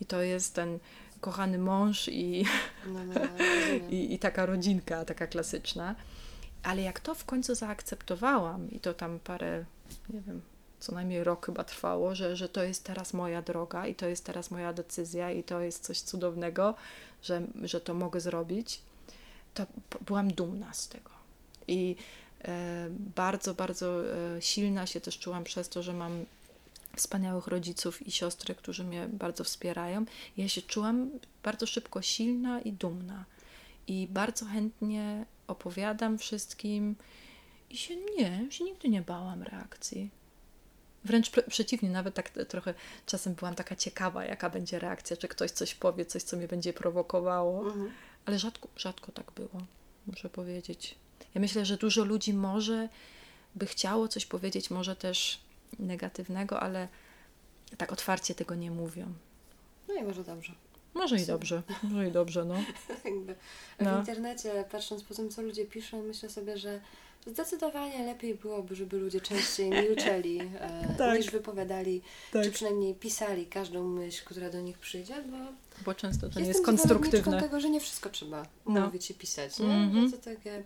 [0.00, 0.78] I to jest ten
[1.20, 2.44] kochany mąż i,
[2.86, 3.44] No, no, no,
[3.96, 5.94] i, i taka rodzinka, taka klasyczna.
[6.62, 9.64] Ale jak to w końcu zaakceptowałam, i to tam parę,
[10.10, 10.42] nie wiem,
[10.80, 14.24] co najmniej rok chyba trwało, że, że to jest teraz moja droga i to jest
[14.24, 16.74] teraz moja decyzja i to jest coś cudownego,
[17.22, 18.80] że, że to mogę zrobić,
[19.54, 19.66] to
[20.06, 21.10] byłam dumna z tego.
[21.68, 21.96] I
[22.44, 26.24] e, bardzo, bardzo e, silna się też czułam przez to, że mam
[26.96, 30.04] wspaniałych rodziców i siostry, którzy mnie bardzo wspierają.
[30.36, 31.10] Ja się czułam
[31.42, 33.24] bardzo szybko silna i dumna.
[33.86, 36.96] I bardzo chętnie opowiadam wszystkim
[37.70, 40.10] i się nie, się nigdy nie bałam reakcji.
[41.04, 42.74] Wręcz przeciwnie, nawet tak trochę
[43.06, 46.72] czasem byłam taka ciekawa, jaka będzie reakcja, czy ktoś coś powie, coś, co mnie będzie
[46.72, 47.66] prowokowało.
[47.66, 47.90] Mhm.
[48.24, 49.62] Ale rzadko, rzadko tak było,
[50.06, 50.94] muszę powiedzieć.
[51.34, 52.88] Ja myślę, że dużo ludzi może
[53.54, 55.40] by chciało coś powiedzieć, może też
[55.78, 56.88] negatywnego, ale
[57.76, 59.12] tak otwarcie tego nie mówią.
[59.88, 60.52] No i może dobrze.
[60.98, 62.54] Może i dobrze, może i dobrze, no.
[63.04, 63.34] Jakby
[63.80, 63.96] No.
[63.96, 66.80] W internecie, patrząc po tym, co ludzie piszą, myślę sobie, że
[67.26, 71.18] zdecydowanie lepiej byłoby, żeby ludzie częściej milczeli, e, Tak.
[71.18, 75.36] niż wypowiadali, czy przynajmniej pisali każdą myśl, która do nich przyjdzie, bo
[75.84, 77.40] Bo często to nie jest konstruktywne.
[77.40, 78.80] tego, że nie wszystko trzeba No.
[78.86, 79.74] mówić i pisać, nie?
[79.74, 80.08] Mhm.
[80.10, 80.62] Że to takie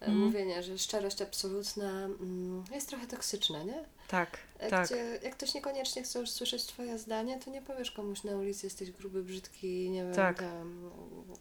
[0.00, 0.18] Mhm.
[0.18, 3.84] mówienie, że szczerość absolutna mm, jest trochę toksyczne, nie?
[4.08, 4.90] Tak, Jak, tak,
[5.22, 8.90] jak ktoś niekoniecznie chce już słyszeć Twoje zdanie, to nie powiesz komuś na ulicy, jesteś
[8.90, 10.38] gruby, brzydki, nie wiem, Tak.
[10.38, 10.90] tam,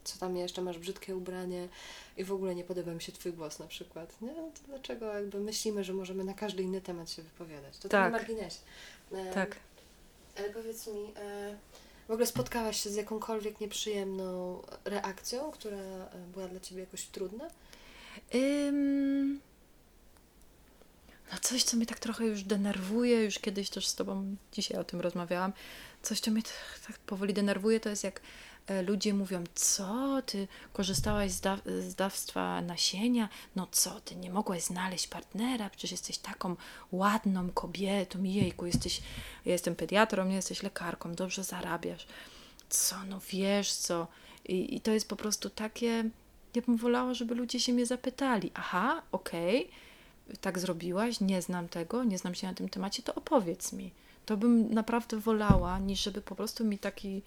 [0.04, 1.67] co tam jeszcze, masz brzydkie ubranie
[2.17, 4.21] i w ogóle nie podoba mi się Twój głos na przykład.
[4.21, 4.28] Nie?
[4.34, 7.78] No To dlaczego jakby myślimy, że możemy na każdy inny temat się wypowiadać?
[7.78, 8.12] To tak Tak.
[8.12, 8.60] na marginesie.
[9.12, 9.56] E, tak.
[10.38, 11.56] Ale powiedz mi, e,
[12.08, 17.47] w ogóle spotkałaś się z jakąkolwiek nieprzyjemną reakcją, która e, była dla Ciebie jakoś trudna?
[18.36, 19.41] Ym...
[21.32, 24.84] No coś, co mnie tak trochę już denerwuje, już kiedyś też z Tobą dzisiaj o
[24.84, 25.54] tym rozmawiałam,
[26.02, 26.42] coś, co mnie
[26.88, 28.22] tak, powoli denerwuje, to jest jak
[28.68, 34.32] e, ludzie mówią, co, ty korzystałaś z, da z dawstwa nasienia, no co, ty nie
[34.32, 36.56] mogłaś znaleźć partnera, przecież jesteś taką
[36.92, 39.02] ładną kobietą, jejku, jesteś,
[39.46, 42.08] ja jestem pediatrą, nie jesteś lekarką, dobrze zarabiasz.
[42.70, 44.08] Co, no wiesz co,
[44.46, 46.10] i, i to jest po prostu takie,
[46.56, 49.70] ja bym wolała, żeby ludzie się mnie zapytali, aha, okej,
[50.42, 53.92] tak zrobiłaś, nie znam tego, nie znam się na tym temacie, to opowiedz mi.
[54.26, 57.22] To bym naprawdę wolała, niż żeby po prostu mi taki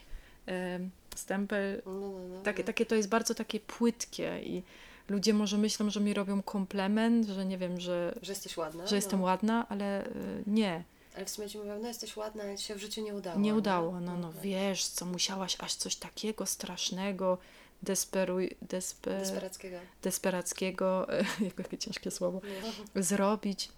[0.49, 0.81] e,
[1.17, 2.67] stempel, No, no, no, takie, no.
[2.67, 4.63] takie to jest bardzo takie płytkie i
[5.09, 8.87] ludzie może myślą, że mi robią komplement, że nie wiem, że, Że jesteś ładna?
[8.87, 9.25] że jestem no.
[9.27, 10.11] ładna, ale e,
[10.47, 10.85] nie,
[11.17, 13.41] Ale w sumie Ci mówią, no jesteś ładna, ale Ci się w życiu nie udało.
[13.41, 14.01] nie udało.
[14.01, 17.39] No, no wiesz, co musiałaś aż coś takiego strasznego,
[17.83, 19.77] desperuj, despe, Desperackiego.
[20.03, 21.07] desperackiego,
[21.59, 22.41] jakie ciężkie słowo,
[22.95, 23.03] No.
[23.03, 23.69] zrobić.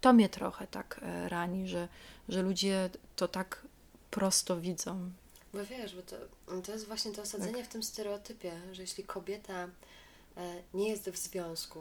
[0.00, 1.88] To mnie trochę tak e, rani, że,
[2.28, 3.62] że ludzie to tak
[4.10, 5.10] prosto widzą.
[5.54, 6.16] Bo wiesz, bo to,
[6.62, 7.64] to jest właśnie to osadzenie Tak.
[7.64, 9.68] w tym stereotypie, że jeśli kobieta
[10.36, 11.80] e, nie jest w związku,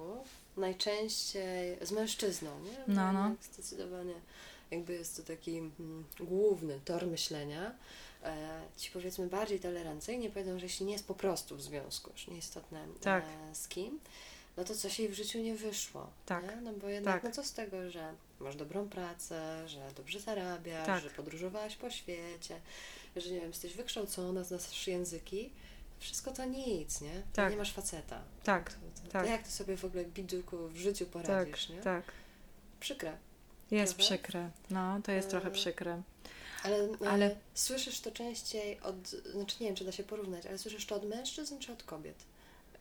[0.58, 2.93] najczęściej z mężczyzną, nie?
[2.95, 3.32] No, no.
[3.54, 4.14] Zdecydowanie
[4.72, 7.72] jakby jest to taki mm, główny tor myślenia.
[8.24, 12.28] E, ci powiedzmy bardziej tolerancyjnie powiedzą, że jeśli nie jest po prostu w związku, już
[12.28, 13.24] nieistotne Tak.
[13.51, 13.99] e, z kim,
[14.57, 16.09] no to coś jej w życiu nie wyszło.
[16.26, 16.43] Tak.
[16.43, 16.61] Nie?
[16.61, 17.24] No bo jednak, Tak.
[17.24, 21.03] no co z tego, że masz dobrą pracę, że dobrze zarabiasz, Tak.
[21.03, 22.59] że podróżowałaś po świecie,
[23.15, 25.49] że nie wiem, jesteś wykształcona, znasz języki.
[25.99, 27.22] Wszystko to nic, nie?
[27.34, 27.51] Tak.
[27.51, 28.22] Nie masz faceta.
[28.43, 29.24] Tak, To, to, tak.
[29.26, 31.82] to jak ty sobie w ogóle biduku w życiu tak, poradzisz, nie?
[31.82, 32.03] tak.
[32.80, 33.17] Przykre.
[33.72, 34.15] Jest Prawda?
[34.15, 34.49] przykre.
[34.69, 36.01] No, to jest trochę E, przykre.
[36.64, 40.57] Ale, ale Ale- słyszysz to częściej od, znaczy nie wiem, czy da się porównać, ale
[40.57, 42.16] słyszysz to od mężczyzn czy od kobiet?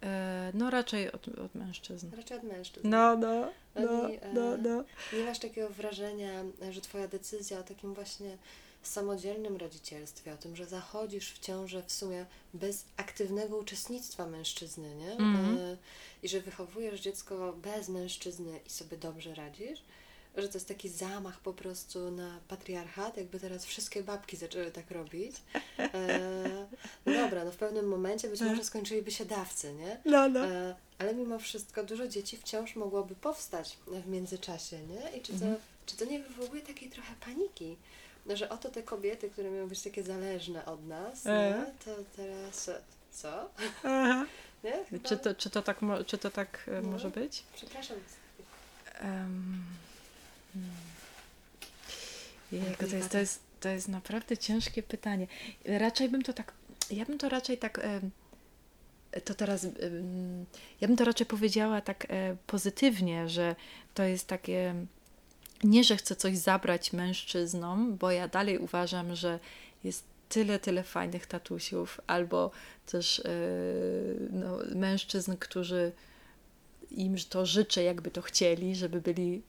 [0.02, 2.06] E, no raczej od, od mężczyzn.
[2.16, 2.88] Raczej od mężczyzn.
[2.88, 4.84] No, no, no, Oni, e, no, no.
[5.12, 8.36] Nie masz takiego wrażenia, że Twoja decyzja o takim właśnie
[8.82, 15.12] samodzielnym rodzicielstwie, o tym, że zachodzisz w ciążę w sumie bez aktywnego uczestnictwa mężczyzny, nie?
[15.12, 15.58] Mhm.
[15.58, 15.76] E,
[16.22, 19.82] I że wychowujesz dziecko bez mężczyzny i sobie dobrze radzisz,
[20.36, 24.90] że to jest taki zamach po prostu na patriarchat, jakby teraz wszystkie babki zaczęły tak
[24.90, 25.36] robić.
[25.78, 26.20] E,
[27.06, 30.00] no dobra, no w pewnym momencie być może skończyliby się dawcy, nie?
[30.04, 30.46] No, no.
[30.46, 35.18] E, ale mimo wszystko dużo dzieci wciąż mogłoby powstać w międzyczasie, nie?
[35.18, 35.56] I czy to, Mhm.
[35.86, 37.76] czy to nie wywołuje takiej trochę paniki?
[38.26, 41.30] No, że oto te kobiety, które miały być takie zależne od nas, E.
[41.58, 41.66] nie?
[41.84, 42.70] to teraz
[43.12, 43.50] co?
[43.84, 44.26] Aha.
[44.64, 44.84] Nie?
[44.90, 45.08] Chyba...
[45.08, 46.90] Czy to, czy to tak, mo- czy to tak e, No.
[46.90, 47.42] może być?
[47.54, 47.96] Przepraszam.
[49.02, 49.64] Um,
[52.52, 55.26] Jejku, to, jest, to, jest, to jest naprawdę ciężkie pytanie.
[55.64, 56.52] Raczej bym to tak,
[56.90, 57.80] ja bym to raczej tak,
[59.24, 59.66] to teraz,
[60.80, 63.56] ja bym to raczej powiedziała tak e, pozytywnie, że
[63.94, 64.74] to jest takie,
[65.64, 69.38] nie, że chcę coś zabrać mężczyznom, bo ja dalej uważam, że
[69.84, 72.50] jest tyle, tyle fajnych tatusiów, albo
[72.86, 73.22] też e,
[74.30, 75.92] no, mężczyzn, którzy
[76.90, 79.42] im to życzę, jakby to chcieli, żeby byli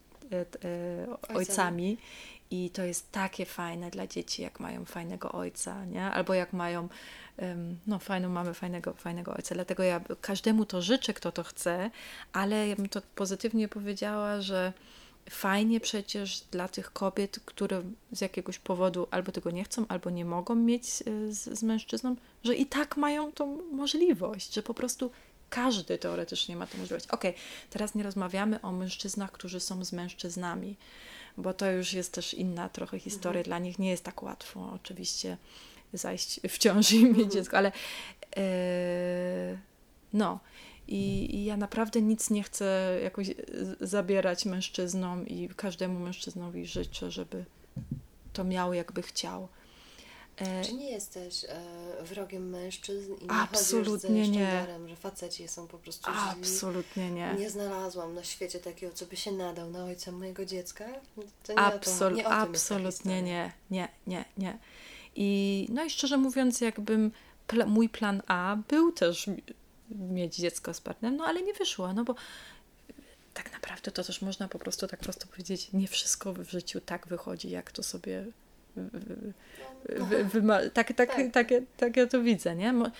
[1.34, 1.98] ojcami.
[2.50, 6.04] I to jest takie fajne dla dzieci, jak mają fajnego ojca, nie?
[6.04, 6.88] Albo jak mają,
[7.86, 9.54] no fajną mamy, fajnego, fajnego ojca.
[9.54, 11.90] Dlatego ja każdemu to życzę, kto to chce,
[12.32, 14.72] ale ja bym to pozytywnie powiedziała, że
[15.30, 20.24] fajnie przecież dla tych kobiet, które z jakiegoś powodu albo tego nie chcą, albo nie
[20.24, 25.10] mogą mieć e, z, z mężczyzną, że i tak mają tą możliwość, że po prostu
[25.52, 27.06] każdy teoretycznie ma tę możliwość.
[27.06, 27.34] Okej,
[27.70, 30.76] teraz nie rozmawiamy o mężczyznach, którzy są z mężczyznami,
[31.36, 33.38] bo to już jest też inna trochę historia.
[33.40, 33.44] Mhm.
[33.44, 35.36] Dla nich nie jest tak łatwo oczywiście
[35.92, 37.30] zajść w ciąży i mieć Mhm.
[37.30, 37.72] dziecko, ale
[38.36, 39.58] e,
[40.12, 40.38] no.
[40.88, 47.10] I, I ja naprawdę nic nie chcę jakoś z- zabierać mężczyznom i każdemu mężczyznowi życzę,
[47.10, 47.44] żeby
[48.32, 49.48] to miał jakby chciał.
[50.42, 51.48] E, Czy nie jesteś e,
[52.02, 54.46] wrogiem mężczyzn i nie Absolutnie nie.
[54.46, 56.20] sztandarem, że faceci są po prostu źli?
[56.40, 57.34] absolutnie nie.
[57.38, 60.84] Nie znalazłam na świecie takiego, co by się nadał na ojca mojego dziecka.
[61.42, 64.58] To nie o Absol- to, nie o absolutnie nie, nie, nie, nie.
[65.16, 67.12] I no i szczerze mówiąc, jakbym
[67.48, 69.42] pla- mój plan A był też mi-
[69.90, 72.14] mieć dziecko z partnerem, no ale nie wyszło, no bo
[73.34, 77.06] tak naprawdę to też można po prostu tak prosto powiedzieć, nie wszystko w życiu tak
[77.06, 78.26] wychodzi, jak to sobie
[78.76, 81.32] wy- wy- wyma- tak, tak, Tak.
[81.32, 82.72] tak, tak ja to widzę, nie?
[82.72, 82.90] Mo-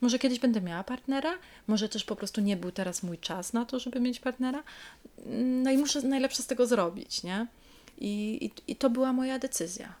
[0.00, 1.34] Może kiedyś będę miała partnera,
[1.66, 4.62] może też po prostu nie był teraz mój czas na to, żeby mieć partnera.
[5.64, 7.46] No i muszę najlepsze z tego zrobić, nie?
[7.98, 9.94] I, i, i to była moja decyzja.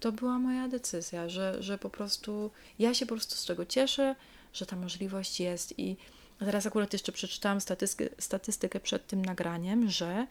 [0.00, 4.14] To była moja decyzja, że, że po prostu ja się po prostu z tego cieszę,
[4.52, 5.78] że ta możliwość jest.
[5.78, 5.96] I
[6.38, 10.26] teraz akurat jeszcze przeczytałam statystykę, statystykę przed tym nagraniem, że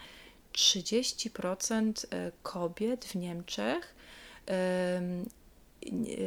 [0.56, 3.96] 30% e, kobiet w Niemczech
[4.46, 5.26] em,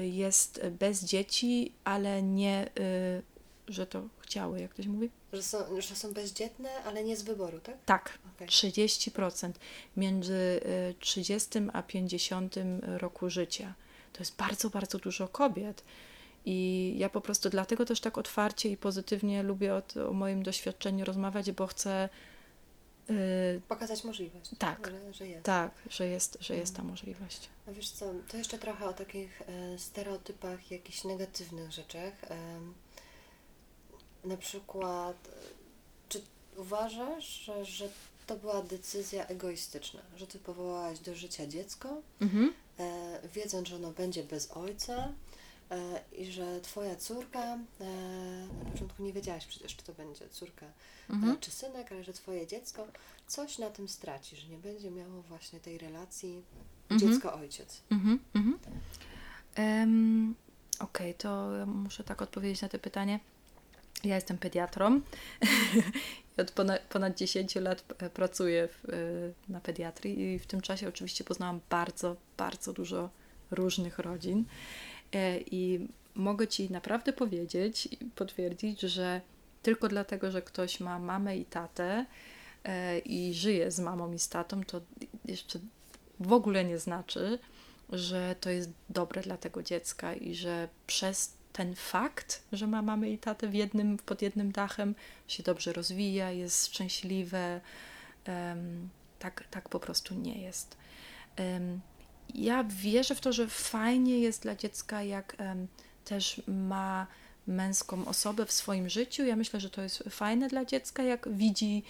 [0.02, 3.22] jest bez dzieci, ale nie, y,
[3.68, 5.10] że to chciały, jak to się mówi?
[5.32, 7.76] Że są, że są bezdzietne, ale nie z wyboru, tak?
[7.84, 8.48] Tak, Okej.
[8.48, 9.52] 30%
[9.96, 10.60] między
[10.90, 13.74] y, 30 a 50 roku życia.
[14.12, 15.84] To jest bardzo, bardzo dużo kobiet.
[16.44, 21.04] I ja po prostu dlatego też tak otwarcie i pozytywnie lubię o, o moim doświadczeniu
[21.04, 22.08] rozmawiać, bo chcę.
[23.10, 24.50] Y, Pokazać możliwość.
[24.58, 24.86] Tak.
[24.90, 25.44] Że, że jest.
[25.44, 27.48] tak, że jest, że jest ta możliwość.
[27.68, 32.12] A wiesz co, to jeszcze trochę o takich e, stereotypach, jakichś negatywnych rzeczach.
[34.24, 35.30] Na przykład, e,
[36.08, 36.20] czy
[36.56, 37.88] uważasz, że, że
[38.26, 42.52] to była decyzja egoistyczna, że ty powołałaś do życia dziecko, Mhm.
[42.78, 45.12] e, wiedząc, że ono będzie bez ojca
[46.12, 47.58] i że twoja córka, e,
[48.64, 50.66] na początku nie wiedziałaś przecież, czy to będzie córka
[51.10, 51.32] Mhm.
[51.32, 52.86] e, czy synek, ale że twoje dziecko
[53.26, 56.42] coś na tym straci, że nie będzie miało właśnie tej relacji
[56.90, 57.00] Mhm.
[57.12, 57.80] dziecko-ojciec.
[57.90, 58.58] Mhm, mhm.
[59.54, 60.34] Em,
[60.80, 63.20] Okej, to ja muszę tak odpowiedzieć na to pytanie.
[64.04, 65.00] Ja jestem pediatrą.
[66.38, 68.84] I Od ponad, ponad 10 lat e, pracuję w,
[69.48, 73.10] e, na pediatrii i w tym czasie oczywiście poznałam bardzo, bardzo dużo
[73.50, 74.44] różnych rodzin.
[75.12, 79.20] E, I mogę Ci naprawdę powiedzieć i potwierdzić, że
[79.62, 82.06] tylko dlatego, że ktoś ma mamę i tatę
[82.64, 84.80] e, i żyje z mamą i z tatą, to
[85.24, 85.58] jeszcze
[86.20, 87.38] w ogóle nie znaczy,
[87.92, 93.10] że to jest dobre dla tego dziecka i że przez ten fakt, że ma mamy
[93.10, 94.94] i tatę w jednym, pod jednym dachem,
[95.28, 97.60] się dobrze rozwija, jest szczęśliwe.
[98.24, 98.88] em,
[99.18, 100.76] tak, tak po prostu nie jest.
[101.36, 101.80] Em,
[102.34, 105.36] ja wierzę w to, że fajnie jest dla dziecka, jak
[106.04, 107.06] też ma
[107.46, 109.24] męską osobę w swoim życiu.
[109.24, 111.82] Ja myślę, że to jest fajne dla dziecka, jak widzi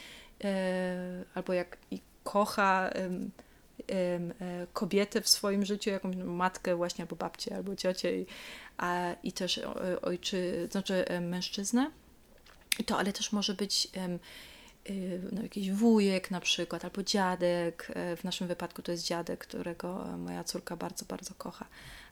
[0.45, 3.09] e, albo jak i kocha e,
[4.73, 8.27] kobietę w swoim życiu, jakąś matkę właśnie, albo babcię, albo ciocię i,
[8.77, 9.61] a, i też
[10.03, 11.91] ojczy, znaczy mężczyznę.
[12.87, 13.89] To, ale też może być
[15.33, 17.93] no, jakiś wujek na przykład, albo dziadek.
[17.95, 21.67] E, w naszym wypadku to jest dziadek, którego moja córka bardzo, bardzo kocha.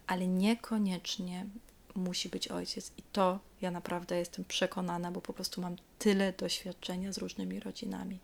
[0.06, 1.46] Ale niekoniecznie
[1.94, 2.92] musi być ojciec.
[2.98, 8.18] I to ja naprawdę jestem przekonana, bo po prostu mam tyle doświadczenia z różnymi rodzinami.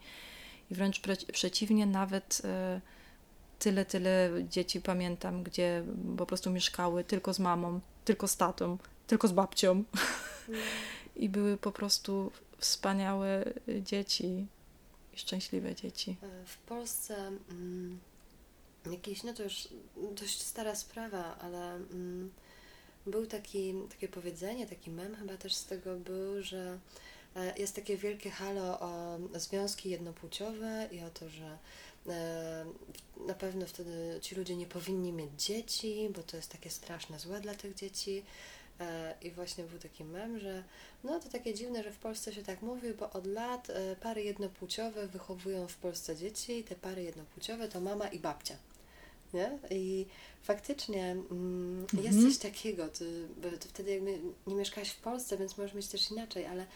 [0.71, 2.81] I wręcz pre przeciwnie, nawet y,
[3.59, 5.85] tyle, tyle dzieci pamiętam, gdzie
[6.17, 9.71] po prostu mieszkały tylko z mamą, tylko z tatą, tylko z babcią.
[9.71, 9.85] Mm.
[11.17, 12.33] I były po prostu
[12.63, 13.45] wspaniałe
[13.81, 14.47] dzieci
[15.13, 16.17] i szczęśliwe dzieci.
[16.23, 17.17] E, w Polsce
[17.51, 18.01] mm,
[18.91, 19.69] jakieś, no to już
[20.13, 22.31] dość stara sprawa, ale mm,
[23.07, 26.79] był taki, takie powiedzenie, taki mem chyba też z tego był, że
[27.37, 31.59] e, jest takie wielkie halo o związki jednopłciowe i o to, że
[32.09, 32.65] e,
[33.27, 37.41] na pewno wtedy ci ludzie nie powinni mieć dzieci, bo to jest takie straszne złe
[37.41, 38.25] dla tych dzieci.
[38.81, 40.63] E, I właśnie był taki mem, że
[41.05, 44.23] no to takie dziwne, że w Polsce się tak mówi, bo od lat e, pary
[44.23, 48.57] jednopłciowe wychowują w Polsce dzieci i te pary jednopłciowe to mama i babcia.
[49.35, 49.59] Nie?
[49.71, 50.07] I
[50.43, 52.05] faktycznie mm, mhm.
[52.05, 52.89] jest coś takiego.
[52.89, 53.29] Ty,
[53.61, 56.67] ty wtedy jakby nie mieszkałaś w Polsce, więc możesz mieć też inaczej, ale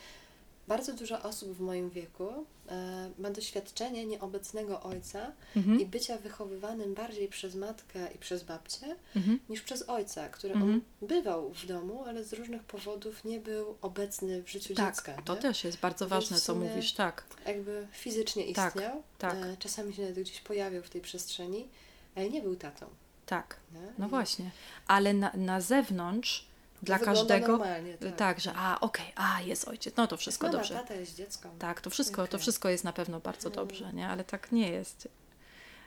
[0.68, 2.28] bardzo dużo osób w moim wieku
[2.68, 5.80] e, ma doświadczenie nieobecnego ojca mhm.
[5.80, 9.40] i bycia wychowywanym bardziej przez matkę i przez babcię mhm.
[9.48, 10.72] niż przez ojca, który mhm.
[10.72, 15.22] on bywał w domu, ale z różnych powodów nie był obecny w życiu tak, dziecka.
[15.24, 15.40] To nie?
[15.40, 17.24] też jest bardzo ważne, co mówisz, tak.
[17.46, 19.58] Jakby fizycznie tak, istniał, tak, tak.
[19.58, 21.68] czasami się nawet gdzieś pojawiał w tej przestrzeni,
[22.14, 22.86] ale nie był tatą.
[23.26, 23.92] Tak, nie?
[23.98, 24.10] no I...
[24.10, 24.50] właśnie.
[24.86, 26.46] Ale na, na zewnątrz
[26.86, 27.58] dla każdego.
[28.00, 28.16] Tak.
[28.16, 30.74] tak, że a, okej, okay, a, jest ojciec, no to wszystko Mama, dobrze.
[30.74, 31.50] Tata jest dziecko.
[31.58, 32.32] Tak, to wszystko, okay.
[32.32, 33.56] to wszystko jest na pewno bardzo mm.
[33.56, 34.08] dobrze, nie?
[34.08, 35.08] Ale tak nie jest.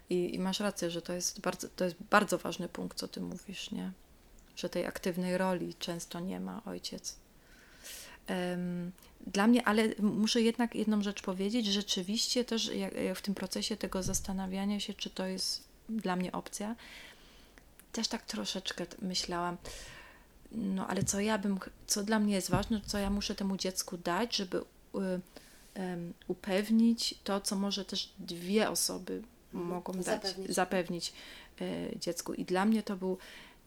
[0.10, 3.22] I, I, masz rację, że to jest, bardzo, to jest bardzo ważny punkt, co ty
[3.22, 3.92] mówisz, nie?
[4.56, 7.16] Że tej aktywnej roli często nie ma ojciec.
[8.30, 8.92] Um,
[9.28, 13.78] dla mnie, ale muszę jednak jedną rzecz powiedzieć, rzeczywiście też jak, jak w tym procesie
[13.78, 16.76] tego zastanawiania się, czy to jest dla mnie opcja,
[17.92, 19.58] też tak troszeczkę myślałam,
[20.52, 23.98] no ale co ja bym, co dla mnie jest ważne, co ja muszę temu dziecku
[23.98, 24.62] dać, żeby y,
[26.28, 29.22] upewnić to, co może też dwie osoby
[29.54, 29.74] mhm.
[29.74, 31.14] mogą dać, zapewnić, zapewnić
[31.62, 32.34] y, dziecku.
[32.34, 33.18] I dla mnie to był,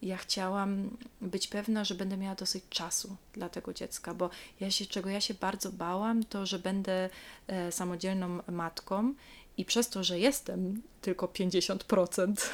[0.02, 4.30] ja chciałam być pewna, że będę miała dosyć czasu dla tego dziecka, bo
[4.60, 7.10] ja się, czego ja się bardzo bałam, to, że będę
[7.46, 9.14] e, samodzielną matką
[9.56, 12.50] i przez to, że jestem tylko 50%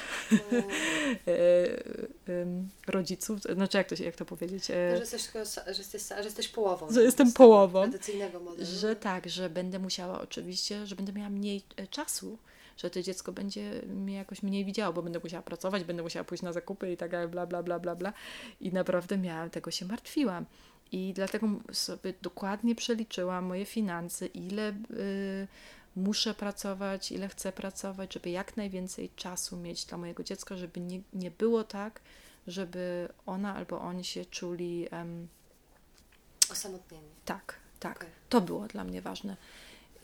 [2.26, 2.68] mm.
[2.86, 4.70] rodziców, znaczy jak to, jak to powiedzieć?
[4.70, 5.30] E, że, jesteś,
[5.66, 6.92] że, jesteś, że jesteś połową.
[6.92, 7.82] Że jestem połową.
[7.82, 8.66] Tradycyjnego modelu.
[8.66, 12.38] Że tak, że będę musiała oczywiście, że będę miała mniej e, czasu,
[12.76, 16.42] że to dziecko będzie mnie jakoś mniej widziało, bo będę musiała pracować, będę musiała pójść
[16.42, 18.12] na zakupy i tak dalej, bla, bla, bla, bla, bla.
[18.60, 20.44] I naprawdę miałam, tego się martwiłam.
[20.92, 24.74] I dlatego sobie dokładnie przeliczyłam moje finanse, ile...
[24.90, 25.48] Yy,
[25.98, 31.00] muszę pracować, ile chcę pracować, żeby jak najwięcej czasu mieć dla mojego dziecka, żeby nie,
[31.12, 32.00] nie było tak,
[32.46, 35.28] żeby ona albo oni się czuli um,
[36.52, 37.08] osamotnieni.
[37.24, 37.96] Tak, tak.
[37.96, 38.10] Okay.
[38.28, 39.36] To było dla mnie ważne.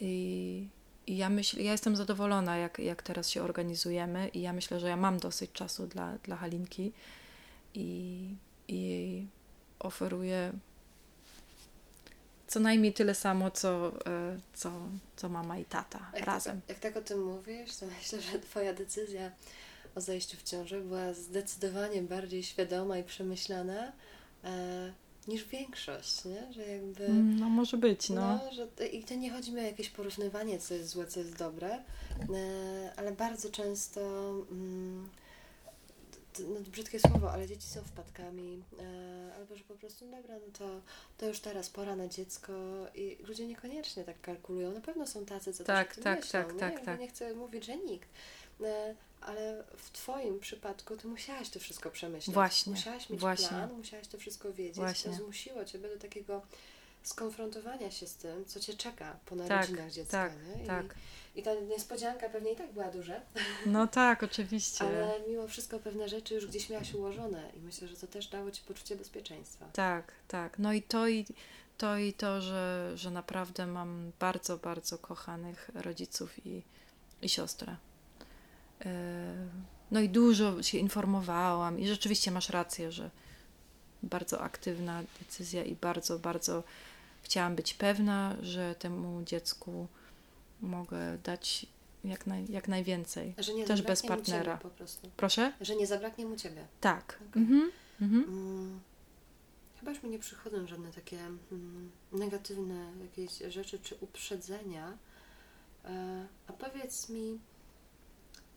[0.01, 0.69] I,
[1.07, 4.89] I, ja myślę, ja jestem zadowolona, jak, jak teraz się organizujemy, i ja myślę, że
[4.89, 6.93] ja mam dosyć czasu dla, dla Halinki
[7.75, 8.29] i,
[8.69, 9.27] i
[9.79, 10.53] oferuję
[12.55, 14.73] co najmniej tyle samo, co, e, co,
[15.17, 16.61] co mama i tata jak razem.
[16.61, 19.31] Tak, jak tak o tym mówisz, to myślę, że Twoja decyzja
[19.95, 23.93] o zajściu w ciąży była zdecydowanie bardziej świadoma i przemyślana
[24.45, 24.93] e,
[25.29, 26.53] niż większość, nie?
[26.53, 27.09] Że jakby...
[27.09, 28.41] No może być, no.
[28.45, 31.39] no że, I to nie chodzi mi o jakieś porównywanie, co jest złe, co jest
[31.39, 34.01] dobre, e, ale bardzo często...
[34.51, 35.09] Mm,
[36.39, 40.81] no, brzydkie słowo, ale dzieci są wpadkami, e, albo że po prostu, dobra, no to,
[41.19, 42.53] to już teraz pora na dziecko
[42.95, 44.73] i ludzie niekoniecznie tak kalkulują.
[44.73, 46.61] Na pewno są tacy, co tak, tak, myślą, tak, nie?
[46.61, 47.01] tak, tak.
[47.01, 48.09] Nie chcę mówić, że nikt.
[48.63, 52.35] E, ale w Twoim przypadku Ty musiałaś to wszystko przemyśleć.
[52.35, 52.73] Właśnie.
[52.73, 53.49] Musiałaś mieć właśnie.
[53.49, 54.77] plan, musiałaś to wszystko wiedzieć.
[54.77, 55.11] Właśnie.
[55.11, 56.43] To zmusiło Ciebie do takiego
[57.03, 60.29] skonfrontowania się z tym, co Cię czeka po tak, narodzinach tak, dziecka.
[60.29, 60.65] Tak, nie?
[60.65, 60.95] I, tak.
[61.35, 63.21] I ta niespodzianka pewnie i tak była duża.
[63.67, 64.85] No tak, oczywiście.
[64.89, 68.51] Ale mimo wszystko pewne rzeczy już gdzieś miałaś ułożone i myślę, że to też dało
[68.51, 69.67] Ci poczucie bezpieczeństwa.
[69.73, 70.59] Tak, tak.
[70.59, 71.27] No i to i
[71.79, 76.63] to, i to że, że naprawdę mam bardzo, bardzo kochanych rodziców i,
[77.23, 77.77] i siostrę.
[78.85, 79.35] E,
[79.91, 83.11] no i dużo się informowałam i rzeczywiście masz rację, że
[84.03, 86.63] bardzo aktywna decyzja i bardzo, bardzo
[87.23, 89.89] chciałam być pewna, że temu dziecku
[90.65, 91.67] mogę dać
[92.05, 93.35] jak, naj, jak najwięcej.
[93.39, 94.57] Że nie Też bez partnera.
[94.57, 95.11] Po prostu.
[95.17, 95.53] Proszę?
[95.61, 96.67] Że nie zabraknie mu ciebie.
[96.81, 97.19] Tak.
[97.31, 97.43] Okej.
[97.43, 97.71] Mhm.
[98.01, 98.25] Mhm.
[98.25, 98.81] Mm,
[99.81, 101.19] chyba już mi nie przychodzą żadne takie
[101.53, 104.99] mm, negatywne jakieś rzeczy czy uprzedzenia.
[105.85, 107.39] E, a powiedz mi,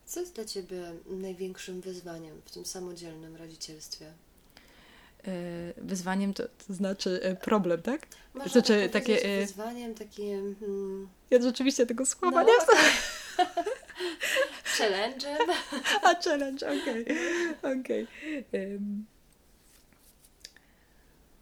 [0.05, 4.14] co jest dla Ciebie największym wyzwaniem w tym samodzielnym rodzicielstwie?
[5.28, 5.32] E,
[5.78, 8.07] Wyzwaniem to, to znaczy e, problem, tak?
[8.34, 12.91] Można Znaczy, tak takie, e, wyzwaniem, takim mm, Ja rzeczywiście tego słowa no, nie znam.
[14.78, 15.49] challenge'em.
[16.07, 17.05] A challenge, okej.
[17.80, 18.07] Okej.
[18.53, 19.05] Em.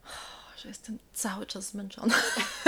[0.06, 2.16] O, Że jestem cały czas zmęczona.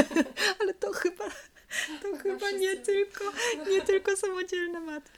[0.62, 1.26] Ale to chyba,
[2.02, 2.86] to chyba nie wszyscy.
[2.86, 3.24] tylko,
[3.70, 5.18] nie tylko samodzielne matki.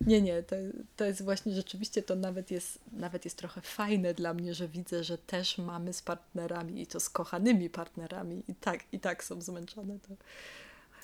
[0.00, 0.56] Nie, nie, to,
[0.96, 5.04] to jest właśnie rzeczywiście, to nawet jest, nawet jest trochę fajne dla mnie, że widzę,
[5.04, 9.40] że też mamy z partnerami i to z kochanymi partnerami i tak, i tak są
[9.40, 9.98] zmęczone.
[9.98, 10.14] To,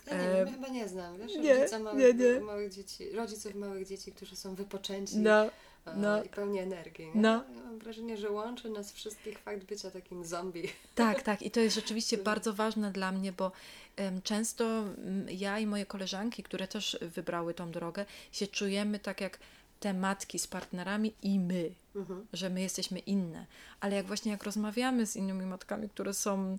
[0.06, 2.40] Ja nie E, wiem, ja chyba nie znam, wiesz, nie, rodzica małych, nie, nie.
[2.40, 5.50] małych dzieci, rodziców małych dzieci, którzy są wypoczęci no, e,
[5.96, 6.22] no.
[6.24, 7.06] i pełni energii.
[7.14, 7.20] Nie?
[7.20, 7.44] No.
[7.56, 10.68] Ja mam wrażenie, że łączy nas wszystkich fakt bycia takim zombie.
[10.94, 11.42] Tak, tak.
[11.42, 13.52] I to jest rzeczywiście bardzo ważne dla mnie, bo
[13.96, 19.20] em, często mm, ja i moje koleżanki, które też wybrały tą drogę, się czujemy tak
[19.20, 19.38] jak
[19.80, 22.26] te matki z partnerami i my, Mhm.
[22.32, 23.46] że my jesteśmy inne.
[23.80, 26.58] Ale jak właśnie jak rozmawiamy z innymi matkami, które są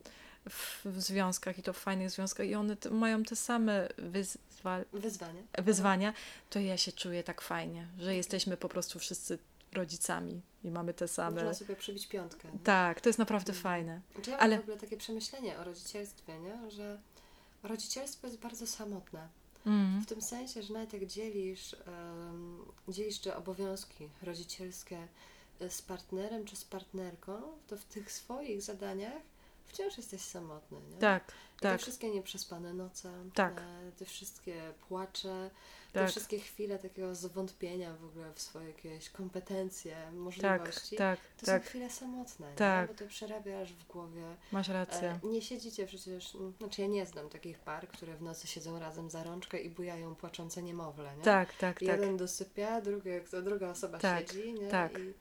[0.49, 5.43] w, w związkach i to w fajnych związkach i one mają te same wyzwa, Wyzwanie.
[5.57, 6.13] wyzwania,
[6.49, 9.39] to ja się czuję tak fajnie, że jesteśmy po prostu wszyscy
[9.73, 11.35] rodzicami i mamy te same.
[11.35, 12.51] Można sobie przybić piątkę.
[12.53, 12.59] nie?
[12.59, 13.63] Tak, to jest naprawdę Mhm.
[13.63, 14.01] fajne.
[14.21, 16.71] Czy ja ale- mam w ogóle takie przemyślenie o rodzicielstwie, nie?
[16.71, 16.99] że
[17.63, 19.27] rodzicielstwo jest bardzo samotne.
[19.65, 20.01] Mm.
[20.01, 25.07] W tym sensie, że nawet jak dzielisz, em, dzielisz te obowiązki rodzicielskie
[25.61, 29.21] e, z partnerem czy z partnerką, to w tych swoich zadaniach
[29.67, 30.77] wciąż jesteś samotny.
[30.91, 30.97] Nie?
[30.97, 33.61] Tak, I Te tak, wszystkie nieprzespane noce, Tak.
[33.97, 35.49] te wszystkie płacze,
[35.93, 40.95] te tak, wszystkie chwile takiego zwątpienia w ogóle w swoje jakieś kompetencje, tak, możliwości.
[40.95, 42.89] tak, To tak, są chwile samotne, Tak.
[42.89, 42.93] nie?
[42.95, 44.35] bo to przerabiasz w głowie.
[44.51, 45.19] masz rację.
[45.23, 48.79] E, nie siedzicie przecież, m, znaczy ja nie znam takich par, które w nocy siedzą
[48.79, 51.23] razem za rączkę i bujają płaczące niemowlę, nie?
[51.23, 53.09] Tak, tak, tak, Jeden dosypia, drugi,
[53.43, 54.67] druga osoba Tak, siedzi, nie?
[54.67, 54.99] tak.
[54.99, 55.13] I,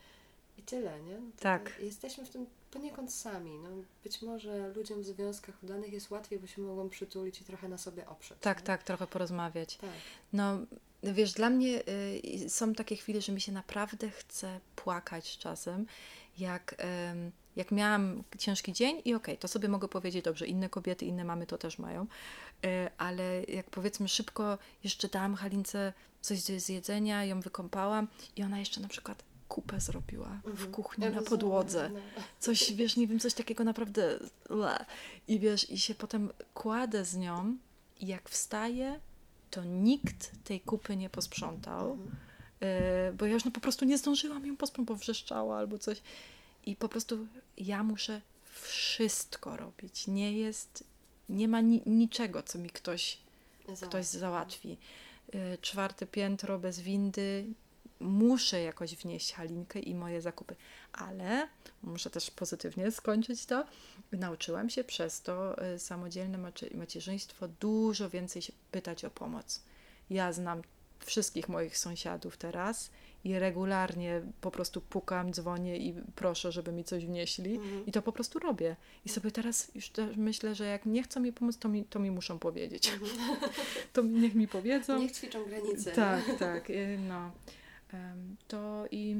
[0.60, 1.20] I tyle, nie?
[1.40, 1.72] Tak.
[1.80, 3.58] Jesteśmy w tym poniekąd sami.
[3.58, 3.68] No,
[4.04, 7.78] być może ludziom w związkach udanych jest łatwiej, bo się mogą przytulić i trochę na
[7.78, 8.38] sobie oprzeć.
[8.40, 8.64] tak, nie?
[8.64, 9.76] tak, trochę porozmawiać.
[9.76, 9.90] tak.
[10.32, 10.58] No,
[11.02, 11.82] wiesz, dla mnie
[12.44, 15.86] y, są takie chwile, że mi się naprawdę chce płakać czasem,
[16.38, 21.06] jak, em, jak miałam ciężki dzień i okej, to sobie mogę powiedzieć, dobrze, inne kobiety,
[21.06, 26.60] inne mamy to też mają, y, ale jak powiedzmy szybko jeszcze dałam Halince coś do
[26.60, 30.72] zjedzenia, ją wykąpałam i ona jeszcze na przykład kupę zrobiła w Mhm.
[30.72, 31.90] kuchni Ja na podłodze.
[31.94, 32.00] no.
[32.38, 34.18] coś, wiesz, nie wiem, coś takiego naprawdę.
[35.28, 37.56] I wiesz, i się potem kładę z nią,
[38.00, 39.00] i jak wstaję,
[39.50, 42.16] to nikt tej kupy nie posprzątał, Mhm.
[42.60, 46.02] e, bo ja już no, po prostu nie zdążyłam ją posprzątać, bo wrzeszczała albo coś.
[46.66, 47.26] I po prostu
[47.58, 48.20] ja muszę
[48.52, 50.06] wszystko robić.
[50.06, 50.84] Nie jest,
[51.28, 53.18] nie ma ni- niczego, co mi ktoś
[53.82, 54.76] ktoś załatwi.
[55.34, 57.46] Y, Czwarte piętro bez windy.
[58.00, 60.56] Muszę jakoś wnieść Halinkę i moje zakupy,
[60.92, 61.48] ale
[61.82, 63.64] muszę też pozytywnie skończyć to.
[64.12, 69.62] Nauczyłam się przez to y, samodzielne macie- macierzyństwo dużo więcej się pytać o pomoc.
[70.10, 70.62] Ja znam
[71.04, 72.90] wszystkich moich sąsiadów teraz
[73.24, 77.54] i regularnie po prostu pukam, dzwonię i proszę, żeby mi coś wnieśli.
[77.56, 77.86] Mhm.
[77.86, 78.76] I to po prostu robię.
[79.04, 82.10] I sobie teraz już myślę, że jak nie chcą mi pomóc, to mi, to mi
[82.10, 82.92] muszą powiedzieć.
[83.92, 84.98] To niech mi powiedzą.
[84.98, 85.92] Niech ćwiczą granice.
[85.92, 86.70] Tak, tak.
[86.70, 87.30] y, No.
[88.48, 89.16] To i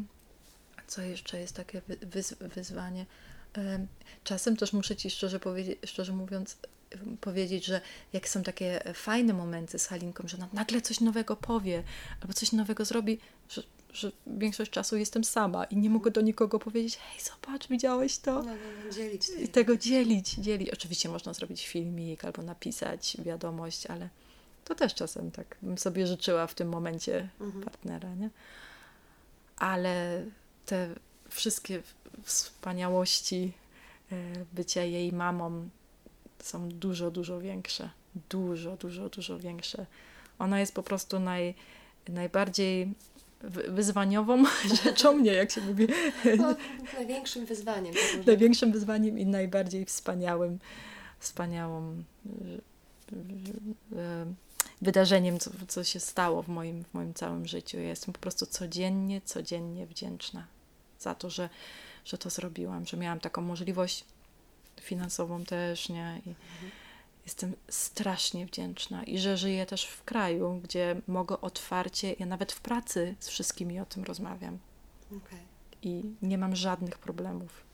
[0.86, 3.06] co jeszcze jest takie wy- wyz, wyzwanie?
[3.54, 3.86] Em,
[4.24, 6.56] Czasem też muszę Ci szczerze, powiedzieć, szczerze mówiąc
[7.20, 7.80] powiedzieć, że
[8.12, 11.82] jak są takie fajne momenty z Halinką, że ona nagle coś nowego powie
[12.20, 13.62] albo coś nowego zrobi, że,
[13.92, 18.32] że większość czasu jestem sama i nie mogę do nikogo powiedzieć, hej, zobacz, widziałeś to?
[18.32, 18.52] No, no,
[18.84, 19.22] no, dzielić.
[19.38, 20.70] I tego dzielić, dzielić.
[20.70, 24.08] Oczywiście można zrobić filmik albo napisać wiadomość, ale
[24.68, 27.64] to też czasem tak bym sobie życzyła w tym momencie Mhm.
[27.64, 28.30] partnera, nie?
[29.56, 30.24] Ale
[30.66, 30.88] te
[31.28, 31.82] wszystkie
[32.22, 33.52] wspaniałości
[34.12, 34.16] e,
[34.52, 35.68] bycia jej mamą
[36.42, 37.90] są dużo, dużo większe.
[38.28, 39.86] Dużo, dużo, dużo większe.
[40.38, 41.54] Ona jest po prostu naj,
[42.08, 42.92] najbardziej
[43.40, 44.44] wy- wyzwaniową
[44.84, 45.86] rzeczą, nie jak się mówi,
[46.38, 46.54] No,
[46.94, 47.94] największym wyzwaniem.
[47.94, 50.58] tak największym wyzwaniem i najbardziej wspaniałym,
[51.18, 52.02] wspaniałą
[53.12, 53.16] y,
[53.96, 54.26] y,
[54.82, 57.76] wydarzeniem, co, co się stało w moim, w moim całym życiu.
[57.76, 60.46] Ja jestem po prostu codziennie, codziennie wdzięczna
[60.98, 61.48] za to, że,
[62.04, 64.04] że to zrobiłam, że miałam taką możliwość
[64.80, 66.20] finansową też, nie?
[66.26, 66.34] I
[67.24, 72.60] jestem strasznie wdzięczna i że żyję też w kraju, gdzie mogę otwarcie, ja nawet w
[72.60, 74.58] pracy z wszystkimi o tym rozmawiam.
[75.06, 75.40] Okay.
[75.82, 77.64] I nie mam żadnych problemów.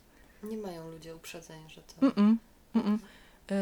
[0.42, 2.06] Nie mają ludzie uprzedzeń, że to.
[2.06, 2.36] Mm-mm,
[2.74, 2.94] mm-mm.
[2.94, 2.98] E,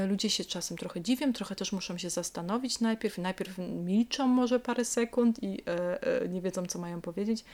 [0.09, 3.19] ludzie się czasem trochę dziwią, trochę też muszą się zastanowić najpierw.
[3.19, 7.45] Najpierw milczą może parę sekund i e, e, nie wiedzą, co mają powiedzieć,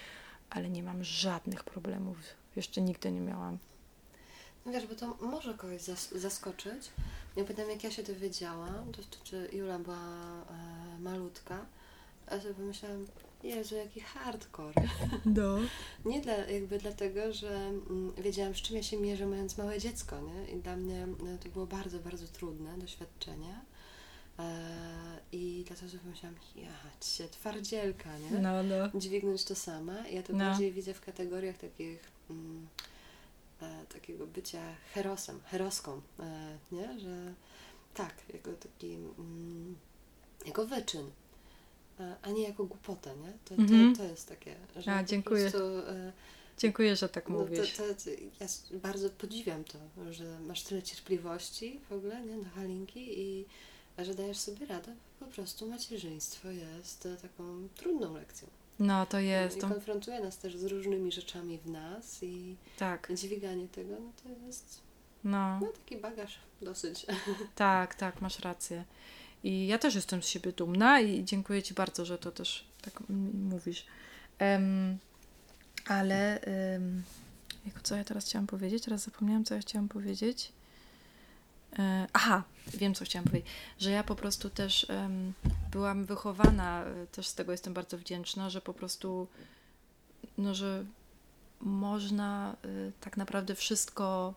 [0.50, 2.16] ale nie mam żadnych problemów.
[2.56, 3.58] Jeszcze nigdy nie miałam.
[4.66, 6.90] No wiesz, bo to może kogoś zas- zaskoczyć.
[7.36, 11.66] Ja pamiętam, jak ja się dowiedziałam, to czy Jula była e, malutka,
[12.26, 13.06] a sobie pomyślałam,
[13.42, 14.72] Jezu, jaki hardcore.
[15.24, 15.58] No.
[16.10, 20.20] Nie dla, jakby dlatego, że mm, wiedziałam, z czym ja się mierzę, mając małe dziecko,
[20.20, 20.52] nie?
[20.52, 23.60] I dla mnie no, to było bardzo, bardzo trudne doświadczenie.
[24.38, 26.70] E, I dlatego sobie pomyślałam, ja
[27.00, 28.30] cię, twardzielka, nie?
[28.38, 29.00] No, no.
[29.00, 30.08] Dźwignąć to sama.
[30.08, 30.38] Ja to No.
[30.38, 32.68] bardziej widzę w kategoriach takich mm,
[33.62, 34.62] e, takiego bycia
[34.94, 37.00] herosem, heroską, e, nie?
[37.00, 37.34] Że
[37.94, 39.76] tak, jako taki mm,
[40.46, 41.10] jako wyczyn,
[42.22, 43.32] a nie jako głupotę, nie?
[43.44, 43.92] To, Mhm.
[43.96, 45.50] to, to jest takie, że A, dziękuję.
[45.50, 46.12] prostu, e,
[46.58, 47.72] Dziękuję, że tak no, to, mówisz.
[47.76, 48.46] to, to, ja
[48.78, 49.78] bardzo podziwiam to,
[50.12, 52.36] że masz tyle cierpliwości w ogóle, nie?
[52.36, 53.44] Do Halinki i
[53.98, 54.94] że dajesz sobie radę.
[55.20, 58.48] Po prostu macierzyństwo jest e, taką trudną lekcją.
[58.78, 59.56] No, to jest.
[59.56, 64.12] I To, konfrontuje nas też z różnymi rzeczami w nas i tak, dźwiganie tego, no
[64.22, 64.80] to jest
[65.24, 65.60] no.
[65.60, 67.06] no, taki bagaż dosyć.
[67.54, 68.84] Tak, tak, masz rację.
[69.44, 73.02] I ja też jestem z siebie dumna i dziękuję Ci bardzo, że to też tak
[73.34, 73.86] mówisz.
[74.38, 74.98] Em,
[75.86, 76.40] ale
[77.66, 78.84] jako co ja teraz chciałam powiedzieć?
[78.84, 80.52] Teraz zapomniałam, co ja chciałam powiedzieć.
[81.78, 82.42] E, aha,
[82.74, 83.50] wiem, co chciałam powiedzieć.
[83.78, 85.32] Że ja po prostu też em,
[85.70, 89.28] byłam wychowana, e, też z tego jestem bardzo wdzięczna, że po prostu,
[90.38, 90.84] no, że
[91.60, 92.68] można e,
[93.00, 94.34] tak naprawdę wszystko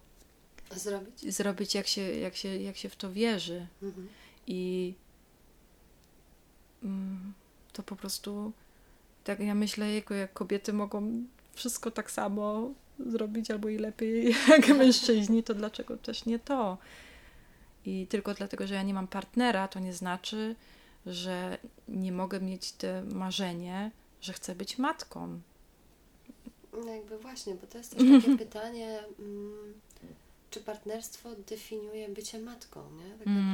[0.76, 1.36] Zrobić?
[1.36, 3.68] zrobić, jak się, jak się, jak się w to wierzy.
[3.82, 4.08] Mhm.
[4.50, 4.94] I
[6.84, 7.34] mm,
[7.74, 8.52] to po prostu,
[9.24, 11.24] tak ja myślę, jako jak kobiety mogą
[11.54, 16.78] wszystko tak samo zrobić albo i lepiej jak mężczyźni, to dlaczego też nie to?
[17.86, 20.56] I tylko dlatego, że ja nie mam partnera, to nie znaczy,
[21.06, 23.92] że nie mogę mieć te marzenie,
[24.22, 25.42] że chcę być matką.
[26.74, 29.74] No jakby właśnie, bo to jest też takie pytanie, mm,
[30.50, 33.18] czy partnerstwo definiuje bycie matką, nie?
[33.18, 33.49] Tak Mhm.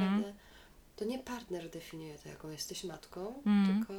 [0.96, 3.76] To nie partner definiuje to, jaką jesteś matką, Mhm.
[3.78, 3.92] tylko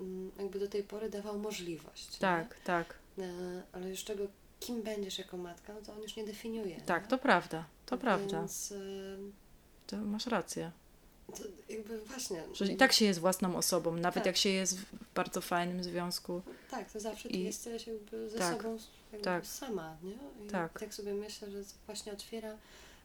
[0.00, 2.12] mm, jakby do tej pory dawał możliwość.
[2.12, 2.18] nie?
[2.18, 4.24] Tak, tak, E, Ale już czego,
[4.60, 6.80] kim będziesz jako matka, no to on już nie definiuje.
[6.80, 7.08] tak, nie?
[7.08, 8.38] to prawda, to prawda.
[8.38, 8.76] Więc e,
[9.86, 10.70] To masz rację.
[11.36, 12.42] to jakby właśnie.
[12.54, 14.26] Że i tak się jest własną osobą, nawet Tak.
[14.26, 14.84] jak się jest w
[15.14, 16.42] bardzo fajnym związku.
[16.70, 18.78] Tak, to zawsze ty I- jesteś jakby ze tak, sobą
[19.12, 19.46] jakby tak.
[19.46, 20.46] sama, nie?
[20.46, 20.80] I Tak.
[20.80, 22.56] tak sobie myślę, że to właśnie otwiera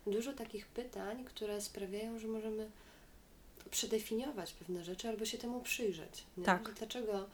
[0.08, 2.70] dużo takich pytań, które sprawiają, że możemy
[3.72, 6.24] przedefiniować pewne rzeczy albo się temu przyjrzeć.
[6.38, 6.46] Nie?
[6.46, 6.68] Tak.
[6.68, 7.26] Że Dlaczego?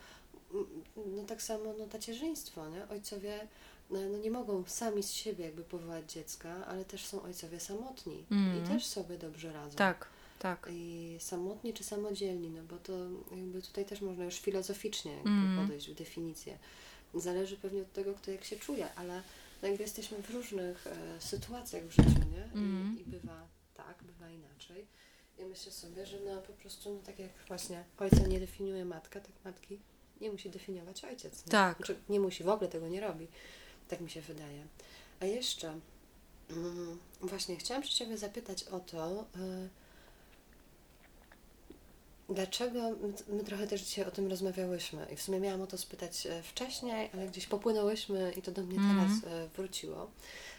[0.54, 0.68] mm,
[1.16, 2.88] No tak samo no, tacierzyństwo, nie?
[2.90, 3.48] Ojcowie
[3.90, 8.26] no, no, nie mogą sami z siebie jakby powołać dziecka, ale też są ojcowie samotni
[8.32, 8.66] Mhm.
[8.66, 9.76] i też sobie dobrze radzą.
[9.78, 10.08] Tak,
[10.40, 10.68] tak.
[10.72, 12.94] I samotni czy samodzielni, no bo to
[13.32, 15.62] jakby tutaj też można już filozoficznie Mhm.
[15.68, 16.58] podejść w definicję.
[17.14, 19.22] Zależy pewnie od tego, kto jak się czuje, ale
[19.62, 22.44] no jakby jesteśmy w różnych e, sytuacjach w życiu, nie?
[22.44, 22.96] Mhm.
[22.98, 24.88] I, I bywa tak, bywa inaczej.
[25.40, 29.20] I myślę sobie, że no po prostu, no tak jak właśnie ojca nie definiuje matka,
[29.20, 29.80] tak matki
[30.22, 31.46] nie musi definiować ojciec.
[31.46, 31.52] Nie?
[31.52, 31.78] Tak.
[31.78, 33.28] Znaczy, nie musi, w ogóle tego nie robi.
[33.88, 34.68] Tak mi się wydaje.
[35.20, 35.80] A jeszcze
[36.50, 39.70] mm, właśnie chciałam się Ciebie zapytać o to, y,
[42.30, 42.92] dlaczego
[43.28, 46.44] my, trochę też dzisiaj o tym rozmawiałyśmy i w sumie miałam o to spytać e,
[46.44, 49.00] wcześniej, ale gdzieś popłynęłyśmy i to do mnie Mhm.
[49.00, 50.12] teraz e, wróciło.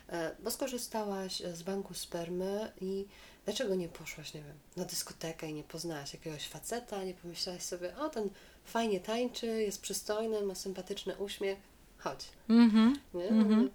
[0.09, 3.07] E, Bo skorzystałaś z banku spermy i
[3.45, 7.97] dlaczego nie poszłaś, nie wiem, na dyskotekę i nie poznałaś jakiegoś faceta, nie pomyślałaś sobie,
[7.97, 8.31] o ten
[8.65, 11.59] fajnie tańczy, jest przystojny, ma sympatyczny uśmiech,
[11.99, 12.25] chodź.
[12.49, 12.99] Mhm.
[13.15, 13.29] Nie?
[13.29, 13.71] Mhm.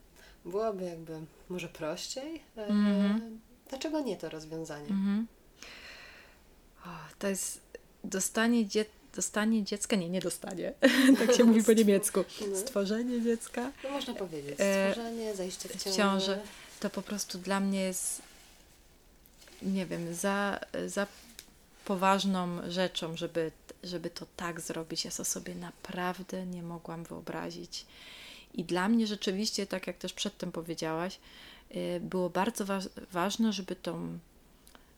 [0.46, 2.42] Byłoby jakby może prościej.
[2.58, 3.40] Mhm.
[3.70, 4.90] Dlaczego nie to rozwiązanie?
[4.90, 5.28] Mhm.
[6.86, 6.90] O,
[7.20, 7.62] to jest
[8.04, 10.74] dostanie, dzie- dostanie dziecka, nie, nie dostanie,
[11.20, 12.24] tak się mówi po niemiecku.
[12.52, 12.58] No.
[12.58, 15.98] Stworzenie dziecka No można powiedzieć, E, stworzenie, zajście w w ciążę.
[15.98, 16.40] ciążę.
[16.80, 18.22] to po prostu dla mnie jest,
[19.62, 21.08] nie wiem, za, za
[21.86, 23.52] poważną rzeczą, żeby,
[23.84, 25.06] żeby to tak zrobić.
[25.06, 27.86] Ja to sobie naprawdę nie mogłam wyobrazić.
[28.54, 31.20] I dla mnie rzeczywiście, tak jak też przedtem powiedziałaś,
[31.76, 32.80] y, było bardzo wa-
[33.12, 34.20] ważne, żeby tą,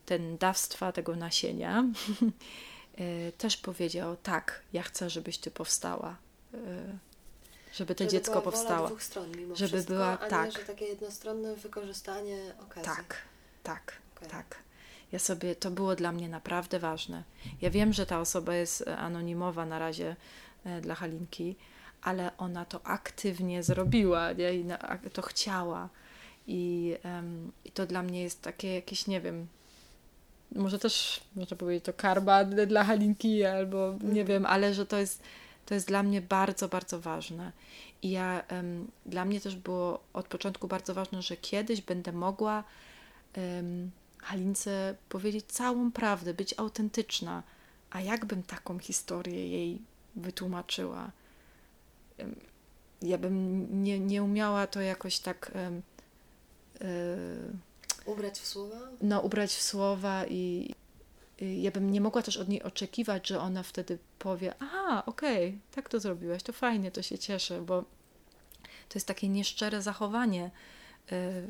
[0.06, 1.84] ten dawstwa tego nasienia
[3.00, 6.16] y, też powiedział, tak, ja chcę, żebyś ty powstała.
[6.54, 6.58] Y,
[7.74, 8.88] żeby to żeby dziecko powstało.
[8.88, 10.46] dwóch stron mimo Żeby wszystko, była- a tak.
[10.46, 12.84] nie, że takie jednostronne wykorzystanie okazji.
[12.96, 13.16] Tak,
[13.64, 14.30] tak, Okej.
[14.30, 14.64] tak.
[15.12, 17.24] Ja sobie, to było dla mnie naprawdę ważne.
[17.62, 20.16] Ja wiem, że ta osoba jest e, anonimowa na razie
[20.66, 21.56] e, dla Halinki,
[22.02, 24.54] ale ona to aktywnie zrobiła nie?
[24.54, 24.66] i
[25.14, 25.90] to chciała.
[26.48, 29.48] I, em, I to dla mnie jest takie jakieś, nie wiem,
[30.56, 35.24] może też można powiedzieć to karma dla Halinki, albo nie wiem, ale że to jest,
[35.66, 37.52] to jest dla mnie bardzo, bardzo ważne.
[38.02, 42.64] I ja, em, dla mnie też było od początku bardzo ważne, że kiedyś będę mogła
[43.34, 43.92] em,
[44.22, 47.44] Halince powiedzieć całą prawdę, być autentyczna.
[47.90, 49.82] A jakbym taką historię jej
[50.16, 51.12] wytłumaczyła?
[53.02, 55.82] Ja bym nie, nie umiała to jakoś tak e,
[58.06, 58.76] Ubrać w słowa?
[59.02, 60.74] no, ubrać w słowa i
[61.42, 65.60] i ja bym nie mogła też od niej oczekiwać, że ona wtedy powie, aha, okej,
[65.72, 67.82] tak to zrobiłaś, to fajnie, to się cieszę, bo
[68.62, 70.52] to jest takie nieszczere zachowanie
[71.12, 71.50] y, y,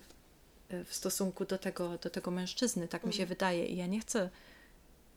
[0.86, 3.30] w stosunku do tego, do tego mężczyzny, tak mi się Mhm.
[3.30, 4.30] wydaje i ja nie chcę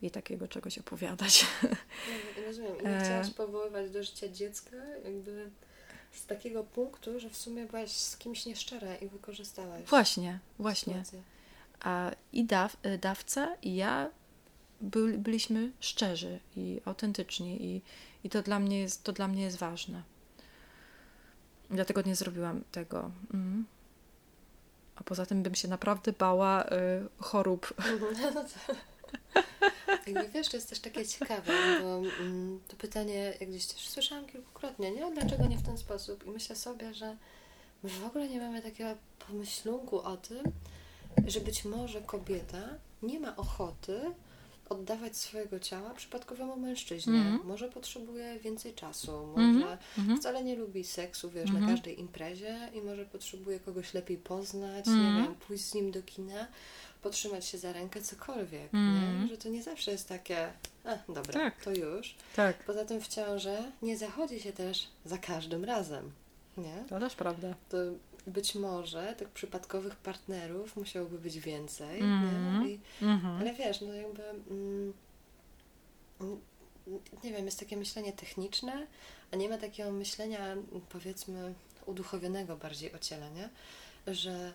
[0.02, 1.46] jej takiego czegoś opowiadać.
[1.62, 2.80] No, rozumiem.
[2.80, 3.05] I nie E.
[3.05, 5.50] chciałaś powoływać do życia dziecka jakby
[6.12, 10.92] z takiego punktu, że w sumie byłaś z kimś nieszczera i wykorzystałaś Właśnie, właśnie.
[10.92, 11.22] sytuację.
[11.80, 14.11] A i daw, y, dawca, i ja
[14.80, 17.82] byli, byliśmy szczerzy i autentyczni i,
[18.24, 20.02] i to, dla mnie jest, to dla mnie jest ważne.
[21.70, 23.11] Dlatego nie zrobiłam tego.
[23.34, 23.64] Mhm.
[24.97, 26.68] A poza tym bym się naprawdę bała y,
[27.18, 27.74] chorób.
[28.34, 28.74] No to-
[30.07, 34.26] Jakby wiesz, to jest też takie ciekawe, bo mm, to pytanie, jak gdzieś też słyszałam
[34.26, 35.11] kilkukrotnie, nie?
[35.12, 36.26] Dlaczego nie w ten sposób?
[36.26, 37.16] I myślę sobie, że
[37.82, 38.90] my w ogóle nie mamy takiego
[39.28, 40.42] pomyślunku o tym,
[41.26, 42.62] że być może kobieta
[43.03, 44.01] nie ma ochoty
[44.68, 47.14] oddawać swojego ciała przypadkowemu mężczyźnie.
[47.18, 47.40] Mhm.
[47.46, 49.54] Może potrzebuje więcej czasu, Mhm.
[49.54, 50.18] może Mhm.
[50.20, 51.64] wcale nie lubi seksu, wiesz, Mhm.
[51.66, 55.16] na każdej imprezie i może potrzebuje kogoś lepiej poznać, Mhm.
[55.16, 56.46] nie wiem, pójść z nim do kina,
[57.02, 59.22] potrzymać się za rękę, cokolwiek, Mhm.
[59.22, 59.28] nie?
[59.28, 60.52] Że to nie zawsze jest takie,
[60.84, 61.64] a dobra, Tak.
[61.64, 62.14] to już.
[62.36, 66.10] Tak, Poza tym w ciąży nie zachodzi się też za każdym razem,
[66.56, 66.84] nie?
[66.88, 67.54] to też prawda.
[67.68, 67.76] To
[68.26, 72.68] być może tych przypadkowych partnerów musiałoby być więcej, nie?
[72.68, 73.36] I, Mhm.
[73.40, 74.92] ale wiesz, no jakby mm,
[76.20, 76.40] mm,
[77.24, 78.86] nie wiem, jest takie myślenie techniczne,
[79.32, 81.54] a nie ma takiego myślenia mm, powiedzmy
[81.86, 83.48] uduchowionego bardziej o ciele, nie?
[84.14, 84.52] Że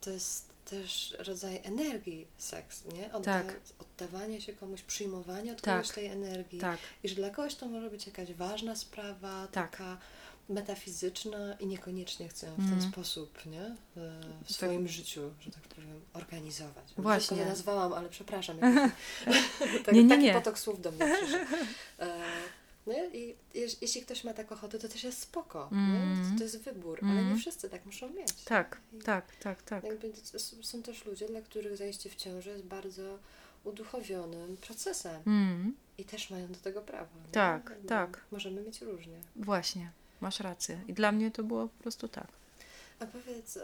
[0.00, 3.08] to jest też rodzaj energii seks, nie?
[3.12, 3.60] Odda- Tak.
[3.78, 5.76] Oddawanie się komuś, przyjmowanie od Tak.
[5.82, 6.60] kogoś tej energii.
[6.60, 9.70] Tak, I że dla kogoś to może być jakaś ważna sprawa, Tak.
[9.70, 9.98] taka
[10.48, 12.80] metafizyczna i niekoniecznie chcę w Mhm.
[12.80, 13.76] ten sposób, nie?
[14.44, 16.84] W swoim życiu, że tak powiem, organizować.
[16.96, 17.18] Właśnie.
[17.36, 18.58] Brzydko to nazwałam, ale przepraszam.
[18.62, 18.92] jak-
[19.84, 20.32] tak, Nie, nie, taki nie.
[20.34, 21.44] potok słów do mnie przyszedł.
[21.98, 22.18] E,
[22.86, 23.06] nie?
[23.12, 23.36] I
[23.80, 25.68] jeśli ktoś ma taką ochotę, to też jest spoko.
[25.72, 25.78] Nie?
[25.78, 26.32] Mhm.
[26.32, 27.32] To, to jest wybór, ale Mhm.
[27.34, 28.32] nie wszyscy tak muszą mieć.
[28.44, 29.84] tak, tak, tak, tak.
[29.84, 30.12] Jakby
[30.62, 33.18] są też ludzie, dla których zajście w ciąży jest bardzo
[33.64, 35.22] uduchowionym procesem.
[35.26, 37.10] Mm, I też mają do tego prawo.
[37.26, 37.32] nie?
[37.32, 38.24] Tak, Jakby tak.
[38.30, 39.20] Możemy mieć różnie.
[39.36, 39.90] właśnie,
[40.20, 40.80] masz rację.
[40.88, 42.26] I dla mnie to było po prostu tak.
[43.00, 43.58] A powiedz,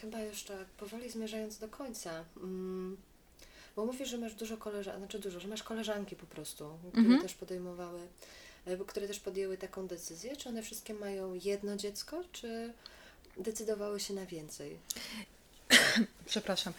[0.00, 0.18] chyba
[0.48, 2.96] tak powoli zmierzając do końca, mm,
[3.76, 7.22] bo mówisz, że masz dużo koleżanek, znaczy dużo, że masz koleżanki po prostu, które Mhm.
[7.22, 8.00] też podejmowały,
[8.66, 10.36] e, które też podjęły taką decyzję.
[10.36, 12.72] Czy one wszystkie mają jedno dziecko, czy
[13.36, 14.78] decydowały się na więcej?
[16.26, 16.72] Przepraszam.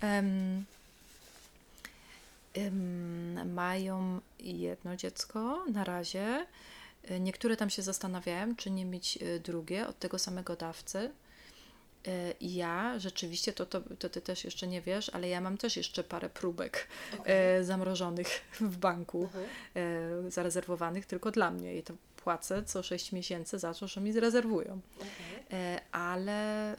[0.00, 0.64] Em,
[2.54, 6.46] em, mają jedno dziecko na razie.
[7.08, 11.10] E, Niektóre tam się zastanawiają, czy nie mieć e, drugie od tego samego dawcy.
[12.40, 15.76] I ja rzeczywiście, to, to, to ty też jeszcze nie wiesz, ale ja mam też
[15.76, 16.88] jeszcze parę próbek
[17.24, 18.28] e, zamrożonych
[18.60, 19.46] w banku, Mhm.
[20.26, 21.76] e, zarezerwowanych tylko dla mnie.
[21.76, 24.80] I to płacę co 6 miesięcy za to, że mi zrezerwują.
[25.52, 26.76] E, ale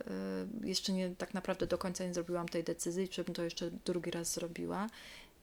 [0.63, 4.11] jeszcze nie tak naprawdę do końca nie zrobiłam tej decyzji, czy bym to jeszcze drugi
[4.11, 4.87] raz zrobiła.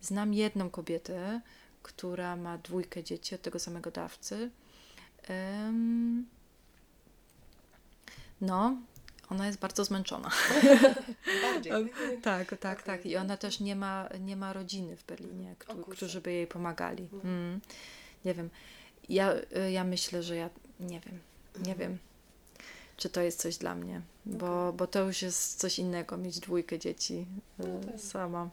[0.01, 1.41] Znam jedną kobietę,
[1.83, 4.51] która ma dwójkę dzieci od tego samego dawcy.
[5.29, 6.27] Em,
[8.41, 8.77] no,
[9.29, 10.31] ona jest bardzo zmęczona.
[11.43, 11.73] Bardziej.
[12.23, 13.01] tak, tak, tak.
[13.01, 13.13] Okej.
[13.13, 15.97] I ona też nie ma, nie ma rodziny w Berlinie, O któ- kurczę.
[15.97, 17.09] którzy by jej pomagali.
[17.13, 17.21] No.
[17.23, 17.61] Mm.
[18.25, 18.51] Nie wiem.
[19.09, 19.33] Ja,
[19.73, 20.51] ja myślę, że ja
[20.81, 21.19] nie wiem.
[21.67, 21.79] Nie Mhm.
[21.79, 21.99] wiem,
[22.97, 26.79] czy to jest coś dla mnie, bo, bo to już jest coś innego, mieć dwójkę
[26.79, 27.27] dzieci
[27.59, 28.01] No tak.
[28.01, 28.51] sama.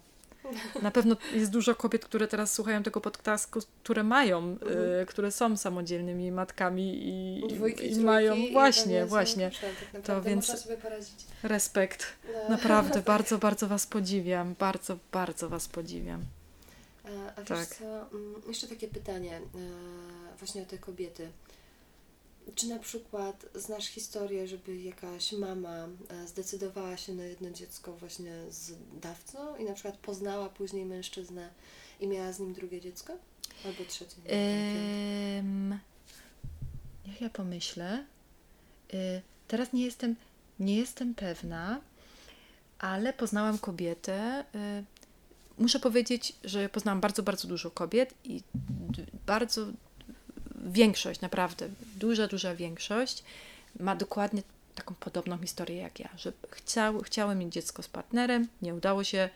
[0.81, 5.05] Na pewno jest dużo kobiet, które teraz słuchają tego podcastu, które mają, y, Mhm.
[5.07, 10.67] które są samodzielnymi matkami i, Dwójki, i trójki mają i właśnie, właśnie Tak naprawdę więc-
[11.43, 12.05] respekt.
[12.33, 12.49] No.
[12.49, 14.55] Naprawdę, bardzo, bardzo Was podziwiam.
[14.59, 16.23] Bardzo, bardzo Was podziwiam.
[17.05, 17.67] A, a Tak.
[18.13, 19.41] mm, jeszcze takie pytanie e,
[20.39, 21.29] właśnie o te kobiety.
[22.55, 28.33] Czy na przykład znasz historię, żeby jakaś mama e, zdecydowała się na jedno dziecko właśnie
[28.49, 28.71] z
[29.01, 31.49] dawcą i na przykład poznała później mężczyznę
[31.99, 33.13] i miała z nim drugie dziecko?
[33.65, 34.15] Albo trzecie?
[35.39, 35.79] Ym,
[37.07, 38.05] niech ja pomyślę.
[38.93, 40.15] Y, teraz nie jestem,
[40.59, 41.81] nie jestem pewna,
[42.79, 44.45] ale poznałam kobietę.
[44.55, 44.83] Y,
[45.57, 48.43] muszę powiedzieć, że poznałam bardzo, bardzo dużo kobiet i
[49.25, 49.65] bardzo
[50.65, 51.69] większość, naprawdę.
[51.95, 53.23] Duża, duża większość
[53.79, 54.43] ma dokładnie
[54.75, 59.29] taką podobną historię jak ja, że chciały, chciały mieć dziecko z partnerem, nie udało się,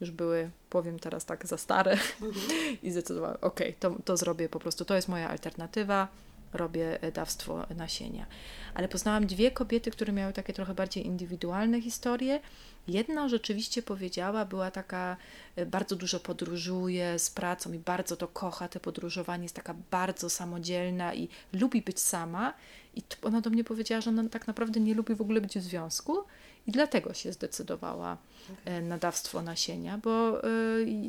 [0.00, 1.98] już były, powiem teraz tak, za stare.
[2.82, 6.08] I zdecydowały, ok, to, to zrobię po prostu, to jest moja alternatywa,
[6.54, 8.26] robię e, dawstwo nasienia.
[8.74, 12.40] Ale poznałam dwie kobiety, które miały takie trochę bardziej indywidualne historie.
[12.88, 15.16] Jedna rzeczywiście powiedziała, była taka,
[15.56, 20.30] e, bardzo dużo podróżuje z pracą i bardzo to kocha, te podróżowanie, jest taka bardzo
[20.30, 22.54] samodzielna i lubi być sama.
[22.94, 25.62] I ona do mnie powiedziała, że ona tak naprawdę nie lubi w ogóle być w
[25.62, 26.24] związku
[26.66, 28.16] i dlatego się zdecydowała
[28.64, 30.42] e, na dawstwo nasienia, bo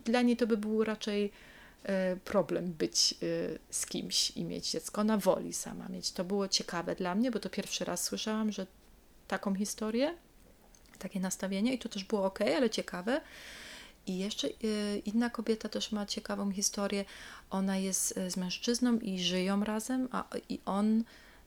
[0.06, 1.32] dla niej to by był raczej
[2.24, 3.16] problem być e,
[3.70, 5.02] z kimś i mieć dziecko.
[5.02, 6.12] Ona woli sama mieć.
[6.12, 8.68] To było ciekawe dla mnie, bo to pierwszy raz słyszałam, że
[9.28, 10.16] taką historię,
[11.00, 13.22] takie nastawienie i to też było ok, ale ciekawe.
[14.08, 14.52] I jeszcze e,
[15.06, 17.06] inna kobieta też ma ciekawą historię.
[17.50, 21.04] Ona jest z mężczyzną i żyją razem, a i on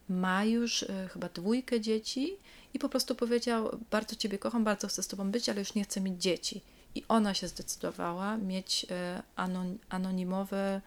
[0.09, 2.37] ma już chyba dwójkę dzieci
[2.75, 5.85] i po prostu powiedział: Bardzo Ciebie kocham, bardzo chcę z Tobą być, ale już nie
[5.85, 6.63] chcę mieć dzieci.
[6.95, 10.81] I ona się zdecydowała mieć e, anon, anonimowe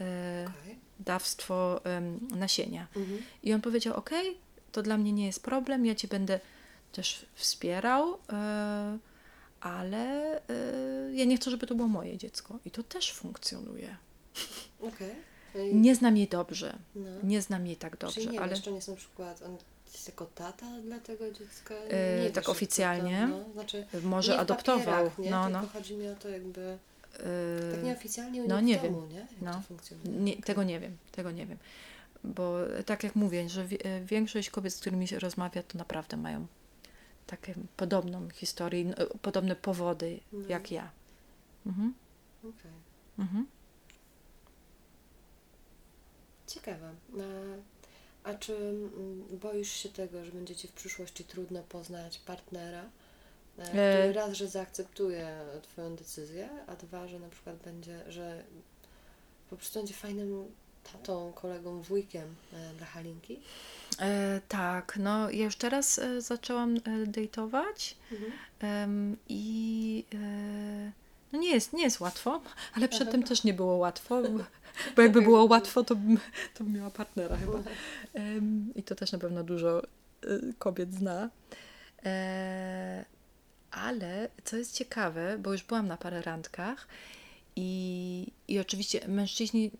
[0.00, 0.78] e, Okej.
[1.00, 1.80] dawstwo
[2.30, 2.86] nasienia.
[2.96, 3.22] Mhm.
[3.42, 4.10] I on powiedział: OK,
[4.72, 6.40] to dla mnie nie jest problem, ja Cię będę
[6.92, 8.98] też wspierał, e,
[9.60, 10.40] ale
[11.12, 12.58] ja nie chcę, żeby to było moje dziecko.
[12.64, 13.96] I to też funkcjonuje.
[14.80, 15.14] Okej.
[15.70, 16.78] I- Nie znam jej dobrze.
[16.94, 17.10] No.
[17.22, 19.56] Nie znam jej tak Czyli dobrze, nie ale czy on jest na przykład, on
[19.92, 21.74] jest jako tata dla tego dziecka?
[21.74, 23.18] E, nie tak jak to oficjalnie?
[23.18, 25.10] tam, no, znaczy, może nie adoptował.
[25.18, 25.30] nie?
[25.30, 25.68] No, Tylko no.
[25.68, 26.78] chodzi mi o to jakby,
[27.14, 28.94] E, tak nieoficjalnie no, nie w wiem.
[28.94, 29.18] domu, nie?
[29.18, 29.52] Jak No.
[29.54, 30.10] to funkcjonuje.
[30.10, 30.36] Nie.
[30.42, 31.58] Tego nie wiem, tego nie wiem.
[32.24, 36.16] Bo e, tak jak mówię, że wi- większość kobiet, z którymi się rozmawia, to naprawdę
[36.16, 36.46] mają
[37.26, 40.48] taką podobną historię, podobne powody No.
[40.48, 40.90] jak ja.
[41.66, 41.94] Mhm.
[42.40, 42.70] Okej.
[43.18, 43.46] Mhm.
[46.46, 46.94] Ciekawe.
[47.14, 47.22] A,
[48.28, 52.84] a czy mm, boisz się tego, że będzie Ci w przyszłości trudno poznać partnera,
[53.58, 58.44] e, który raz, że zaakceptuje Twoją decyzję, a dwa, że na przykład będzie, że
[59.50, 60.44] po prostu będzie fajnym
[60.92, 63.40] tatą, kolegą, wujkiem e, dla Halinki?
[63.98, 69.16] E, tak, no ja już teraz e, zaczęłam e, dejtować Mhm.
[69.28, 70.92] i e,
[71.32, 72.40] no nie jest, nie jest łatwo,
[72.74, 74.22] ale przedtem też nie było łatwo,
[74.96, 76.18] bo, jakby było łatwo, to bym,
[76.54, 77.58] to bym miała partnera chyba.
[78.74, 79.82] I to też na pewno dużo
[80.24, 81.30] y, kobiet zna.
[82.04, 83.04] E,
[83.70, 86.88] ale co jest ciekawe, bo już byłam na parę randkach
[87.56, 89.70] i, i oczywiście mężczyźni,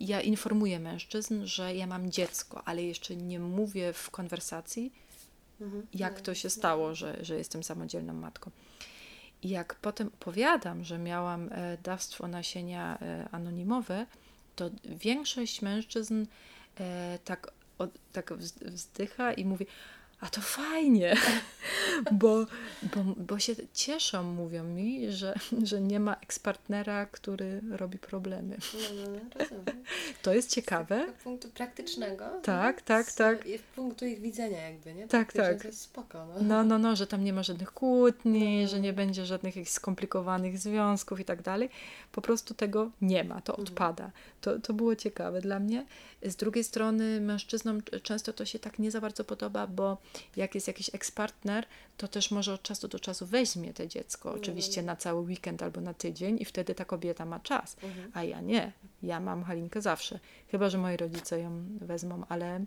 [0.00, 4.92] ja informuję mężczyzn, że ja mam dziecko, ale jeszcze nie mówię w konwersacji,
[5.60, 5.86] Mhm.
[5.94, 8.50] jak to się stało, że, że jestem samodzielną matką.
[9.42, 14.06] I jak potem opowiadam, że miałam e, dawstwo nasienia e, anonimowe,
[14.56, 16.26] to większość mężczyzn
[16.80, 19.66] e, tak, od, tak wz- wzdycha i mówi,
[20.20, 21.14] a to fajnie,
[22.12, 22.44] bo,
[22.82, 28.56] bo, bo się cieszą, mówią mi, że, że nie ma ekspartnera, który robi problemy.
[28.74, 29.84] No, no, no, rozumiem.
[30.22, 31.06] To jest ciekawe.
[31.20, 32.24] Z punktu praktycznego.
[32.42, 32.82] Tak, nie?
[32.82, 33.46] tak, Z, tak.
[33.46, 35.08] I z punktu ich widzenia jakby, nie?
[35.08, 35.60] Tak, tak.
[35.60, 36.34] To jest spoko, no.
[36.42, 38.68] No, no, no, że tam nie ma żadnych kłótni, No.
[38.68, 41.70] że nie będzie żadnych skomplikowanych związków i tak dalej.
[42.12, 43.68] Po prostu tego nie ma, to Mhm.
[43.68, 44.10] odpada.
[44.44, 45.86] To, to było ciekawe dla mnie.
[46.22, 49.98] Z drugiej strony mężczyznom często to się tak nie za bardzo podoba, bo
[50.36, 51.66] jak jest jakiś ekspartner,
[51.96, 55.62] to też może od czasu do czasu weźmie te dziecko, no, oczywiście na cały weekend
[55.62, 57.76] albo na tydzień i wtedy ta kobieta ma czas.
[57.82, 58.10] Mhm.
[58.14, 58.72] A ja nie.
[59.02, 60.20] Ja mam Halinkę zawsze.
[60.48, 62.64] Chyba, że moi rodzice ją wezmą, ale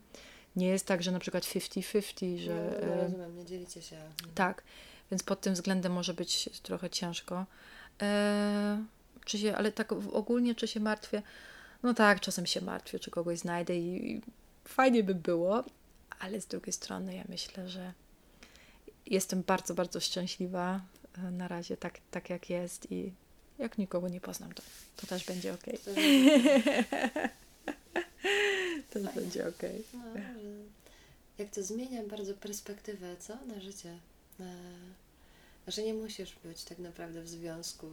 [0.56, 2.80] nie jest tak, że na przykład 50-50, że...
[2.82, 3.98] no, no, e, rozumiem, nie dzielicie się.
[4.36, 4.64] tak,
[5.12, 7.46] więc pod tym względem może być trochę ciężko.
[8.02, 8.84] E,
[9.26, 11.22] czy się, ale tak ogólnie, czy się martwię?
[11.84, 14.22] No tak, czasem się martwię, czy kogoś znajdę i, i
[14.66, 15.64] fajnie by było,
[16.20, 17.94] ale z drugiej strony ja myślę, że
[19.06, 20.82] jestem bardzo, bardzo szczęśliwa
[21.18, 23.14] e, na razie tak, tak jak jest i
[23.60, 24.64] jak nikogo nie poznam, to,
[24.96, 25.64] to też będzie ok.
[25.86, 25.92] To,
[28.90, 29.62] Też będzie ok.
[29.94, 30.00] no,
[31.38, 33.46] jak to zmienia bardzo perspektywę, co?
[33.46, 33.98] Na życie.
[34.40, 34.46] E,
[35.68, 37.92] że nie musisz być tak naprawdę w związku, e,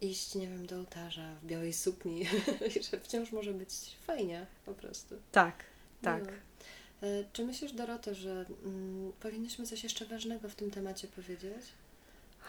[0.00, 2.26] iść, nie wiem, do ołtarza w białej sukni
[2.90, 3.70] że wciąż może być
[4.06, 5.14] fajnie po prostu.
[5.32, 5.64] Tak,
[6.02, 6.24] tak.
[6.24, 7.08] No.
[7.08, 11.62] E, Czy myślisz, Doroto, że mm, powinniśmy coś jeszcze ważnego w tym temacie powiedzieć?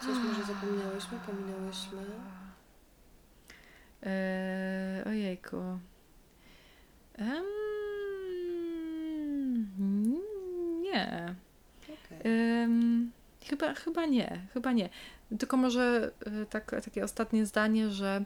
[0.00, 2.02] Coś może zapomniałyśmy, pominęłyśmy?
[4.02, 5.56] Eee, ojejku.
[7.14, 7.44] Em,
[10.82, 11.34] nie.
[11.84, 12.18] Okej.
[12.24, 13.12] Em,
[13.44, 14.88] chyba, chyba nie, chyba nie.
[15.38, 18.24] Tylko może e, tak, takie ostatnie zdanie, że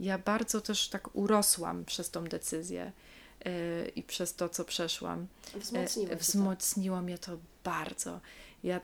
[0.00, 2.92] ja bardzo też tak urosłam przez tą decyzję
[3.44, 5.26] e, i przez to, co przeszłam.
[5.56, 6.16] Wzmocniło to.
[6.16, 8.20] Wzmocniło mnie to bardzo.
[8.64, 8.80] Ja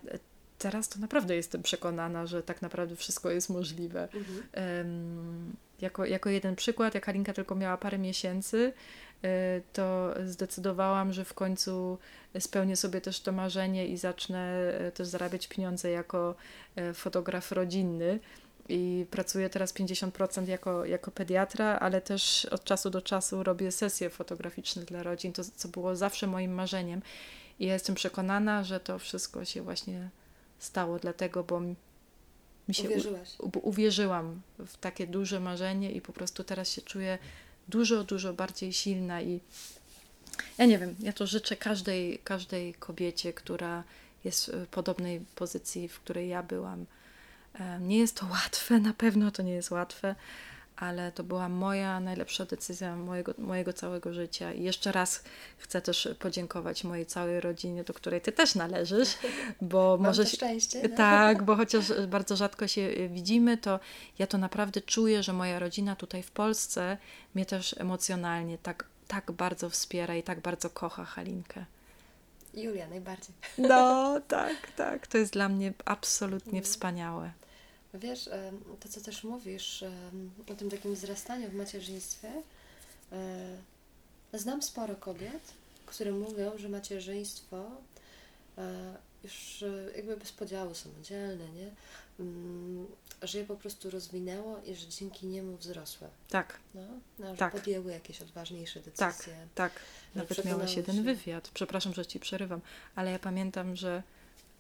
[0.59, 4.09] teraz to naprawdę jestem przekonana, że tak naprawdę wszystko jest możliwe.
[4.14, 5.57] Mhm.
[5.81, 8.73] Jako, jako jeden przykład, jak Halinka tylko miała parę miesięcy,
[9.73, 11.99] to zdecydowałam, że w końcu
[12.39, 14.39] spełnię sobie też to marzenie i zacznę
[14.79, 16.35] e, też zarabiać pieniądze jako
[16.77, 18.19] e, fotograf rodzinny.
[18.69, 24.11] I pracuję teraz 50% jako, jako pediatra, ale też od czasu do czasu robię sesje
[24.11, 27.03] fotograficzne dla rodzin, to co było zawsze moim marzeniem.
[27.59, 30.11] I ja jestem przekonana, że to wszystko się właśnie
[30.59, 32.89] stało, dlatego, bo mi się
[33.39, 37.19] u- uwierzyłam w takie duże marzenie i po prostu teraz się czuję
[37.69, 39.41] dużo, dużo bardziej silna i
[40.59, 43.85] ja nie wiem, ja to życzę każdej, każdej kobiecie, która
[44.25, 46.87] jest w podobnej pozycji, w której ja byłam.
[47.55, 50.14] Em, Nie jest to łatwe, na pewno to nie jest łatwe,
[50.77, 54.53] ale to była moja najlepsza decyzja mojego, mojego całego życia.
[54.53, 55.24] I jeszcze raz
[55.59, 59.16] chcę też podziękować mojej całej rodzinie, do której ty też należysz,
[59.61, 60.89] bo Mam może szczęście.
[60.89, 63.81] tak, bo chociaż bardzo rzadko się widzimy, to
[64.18, 66.99] ja to naprawdę czuję, że moja rodzina tutaj w Polsce
[67.35, 71.64] mnie też emocjonalnie tak, tak bardzo wspiera i tak bardzo kocha Halinkę.
[72.55, 73.35] Julia najbardziej.
[73.59, 75.07] No, tak, tak.
[75.07, 76.64] To jest dla mnie absolutnie Mhm.
[76.64, 77.31] wspaniałe.
[77.95, 82.43] Wiesz, em, to co też mówisz em, o tym takim wzrastaniu w macierzyństwie,
[83.12, 83.57] e,
[84.39, 85.53] znam sporo kobiet,
[85.87, 87.70] które mówią, że macierzyństwo
[88.59, 91.70] e, już e, jakby bez podziału samodzielne, nie?
[92.20, 92.87] Mm,
[93.22, 96.09] Że je po prostu rozwinęło i że dzięki niemu wzrosły.
[96.28, 96.82] Tak, No,
[97.18, 97.53] no, że Tak.
[97.53, 99.47] podjęły jakieś odważniejsze tak, decyzje.
[99.55, 99.72] tak.
[100.14, 101.49] że Nawet miałeś jeden wywiad.
[101.55, 102.61] Przepraszam, że ci przerywam,
[102.95, 104.03] ale ja pamiętam, że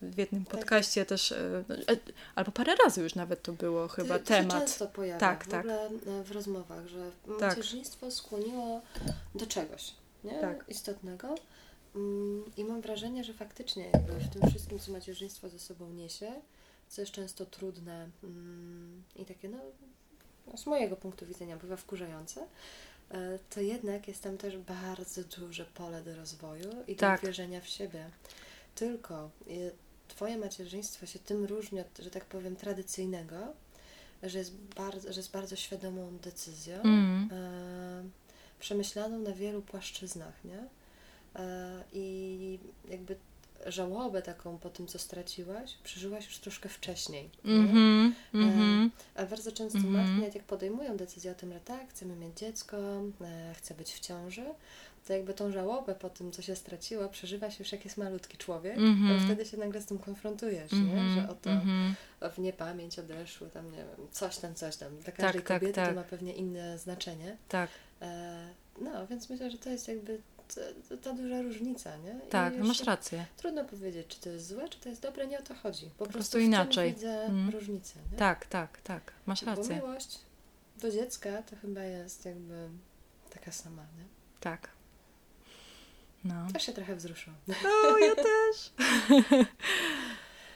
[0.02, 0.54] w jednym Tak.
[0.54, 1.96] podcaście też, e, e,
[2.34, 4.52] albo parę razy już nawet to było chyba to się temat.
[4.60, 5.60] często pojawia Tak, w tak.
[5.60, 5.86] ogóle
[6.20, 7.40] e, w rozmowach, że Tak.
[7.56, 8.80] macierzyństwo skłoniło
[9.34, 9.94] do czegoś
[10.24, 10.40] nie?
[10.40, 10.64] Tak.
[10.68, 11.34] istotnego.
[11.94, 16.32] Mm, I mam wrażenie, że faktycznie jakby w tym wszystkim, co macierzyństwo ze sobą niesie,
[16.88, 19.58] co jest często trudne mm, i takie, no,
[20.46, 22.46] no, z mojego punktu widzenia bywa wkurzające,
[23.50, 27.22] to jednak jest tam też bardzo duże pole do rozwoju i do Tak.
[27.22, 28.10] uwierzenia w siebie.
[28.74, 29.30] Tylko
[30.08, 33.36] Twoje macierzyństwo się tym różni od, że tak powiem, tradycyjnego,
[34.22, 37.28] że jest bardzo, że jest bardzo świadomą decyzją, Mm.
[37.32, 38.02] e,
[38.60, 40.64] przemyślaną na wielu płaszczyznach, nie?
[41.36, 42.58] E, I
[42.90, 43.16] jakby
[43.66, 47.30] żałobę taką po tym, co straciłaś, przeżyłaś już troszkę wcześniej.
[47.44, 47.54] nie?
[47.54, 48.90] Mhm, mhm.
[49.14, 49.94] A bardzo często Mhm.
[49.94, 52.76] matki, nawet jak podejmują decyzję o tym, że tak, chcemy mieć dziecko,
[53.20, 54.44] e, chcę być w ciąży,
[55.06, 58.36] to jakby tą żałobę po tym, co się straciło, przeżywa się już jak jest malutki
[58.38, 59.18] człowiek, Mhm.
[59.20, 60.78] to wtedy się nagle z tym konfrontujesz, nie?
[60.78, 61.94] Mhm, że oto mhm.
[62.34, 64.98] w niepamięć odeszły, tam nie wiem, coś tam, coś tam.
[64.98, 65.88] Dla każdej tak, kobiety tak.
[65.88, 67.36] to ma pewnie inne znaczenie.
[67.48, 67.70] Tak,
[68.02, 68.48] E,
[68.80, 70.20] no, więc myślę, że to jest jakby
[70.88, 72.20] t- ta duża różnica, nie?
[72.26, 73.26] I tak, masz rację.
[73.36, 75.90] Trudno powiedzieć, czy to jest złe, czy to jest dobre, nie o to chodzi.
[75.98, 76.94] Po, prostu w inaczej.
[76.94, 77.50] Widzę Mhm.
[77.50, 78.18] różnicę, nie?
[78.18, 79.76] Tak, tak, tak, masz Bo rację.
[79.76, 80.18] miłość
[80.80, 82.68] do dziecka to chyba jest jakby
[83.30, 84.04] taka sama, nie?
[84.40, 84.68] Tak.
[86.28, 86.52] No.
[86.52, 87.38] Też się trochę wzruszyłam.
[87.48, 88.72] No, ja też.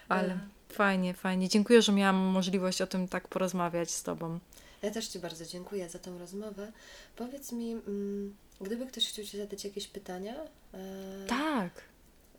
[0.09, 0.39] Ale
[0.69, 1.49] fajnie, fajnie.
[1.49, 4.39] Dziękuję, że miałam możliwość o tym tak porozmawiać z Tobą.
[4.83, 6.73] Ja też Ci bardzo dziękuję za tą rozmowę.
[7.17, 10.35] Powiedz mi, mm, gdyby ktoś chciał Ci zadać jakieś pytania,
[10.75, 11.71] e, Tak,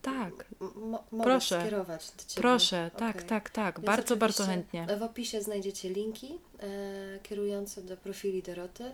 [0.02, 0.46] tak.
[0.62, 1.62] m- Proszę.
[1.62, 2.42] skierować do Ciebie.
[2.42, 3.28] Proszę, tak, Okej.
[3.30, 3.76] tak, tak.
[3.76, 4.88] Więc Bardzo, bardzo chętnie.
[5.00, 8.94] W opisie znajdziecie linki e, kierujące do profili Doroty, e,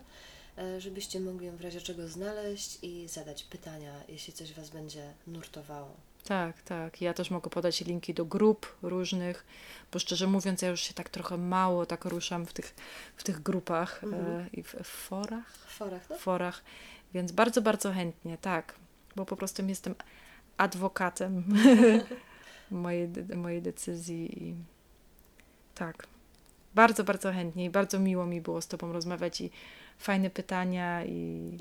[0.77, 5.95] żebyście mogli ją w razie czego znaleźć i zadać pytania, jeśli coś Was będzie nurtowało.
[6.27, 7.01] Tak, tak.
[7.01, 9.45] Ja też mogę podać linki do grup różnych,
[9.91, 12.75] bo szczerze mówiąc, ja już się tak trochę mało tak ruszam w tych,
[13.15, 14.25] w tych grupach Mhm.
[14.25, 15.53] e, i w, w forach.
[15.67, 16.17] Forach, no?
[16.17, 16.63] forach,
[17.13, 18.75] więc bardzo, bardzo chętnie, tak,
[19.15, 19.95] bo po prostu jestem
[20.57, 21.43] adwokatem
[22.71, 24.55] mojej, mojej decyzji i
[25.75, 26.07] tak,
[26.75, 29.51] bardzo, bardzo chętnie i bardzo miło mi było z Tobą rozmawiać i
[29.97, 31.57] fajne pytania i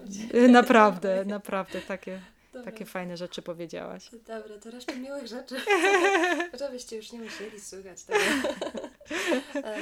[0.49, 2.21] naprawdę, naprawdę takie,
[2.53, 2.73] Dobra.
[2.73, 4.11] takie fajne rzeczy powiedziałaś.
[4.13, 5.57] Dobra, to resztę miłych rzeczy.
[6.59, 8.19] Żebyście już nie musieli słuchać tego.
[9.55, 9.77] E,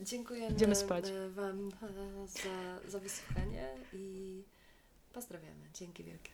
[0.00, 1.04] dziękujemy Idziemy spać.
[1.08, 4.42] e, Wam e, za, za wysłuchanie i
[5.12, 5.64] pozdrawiamy.
[5.74, 6.30] Dzięki wielkie.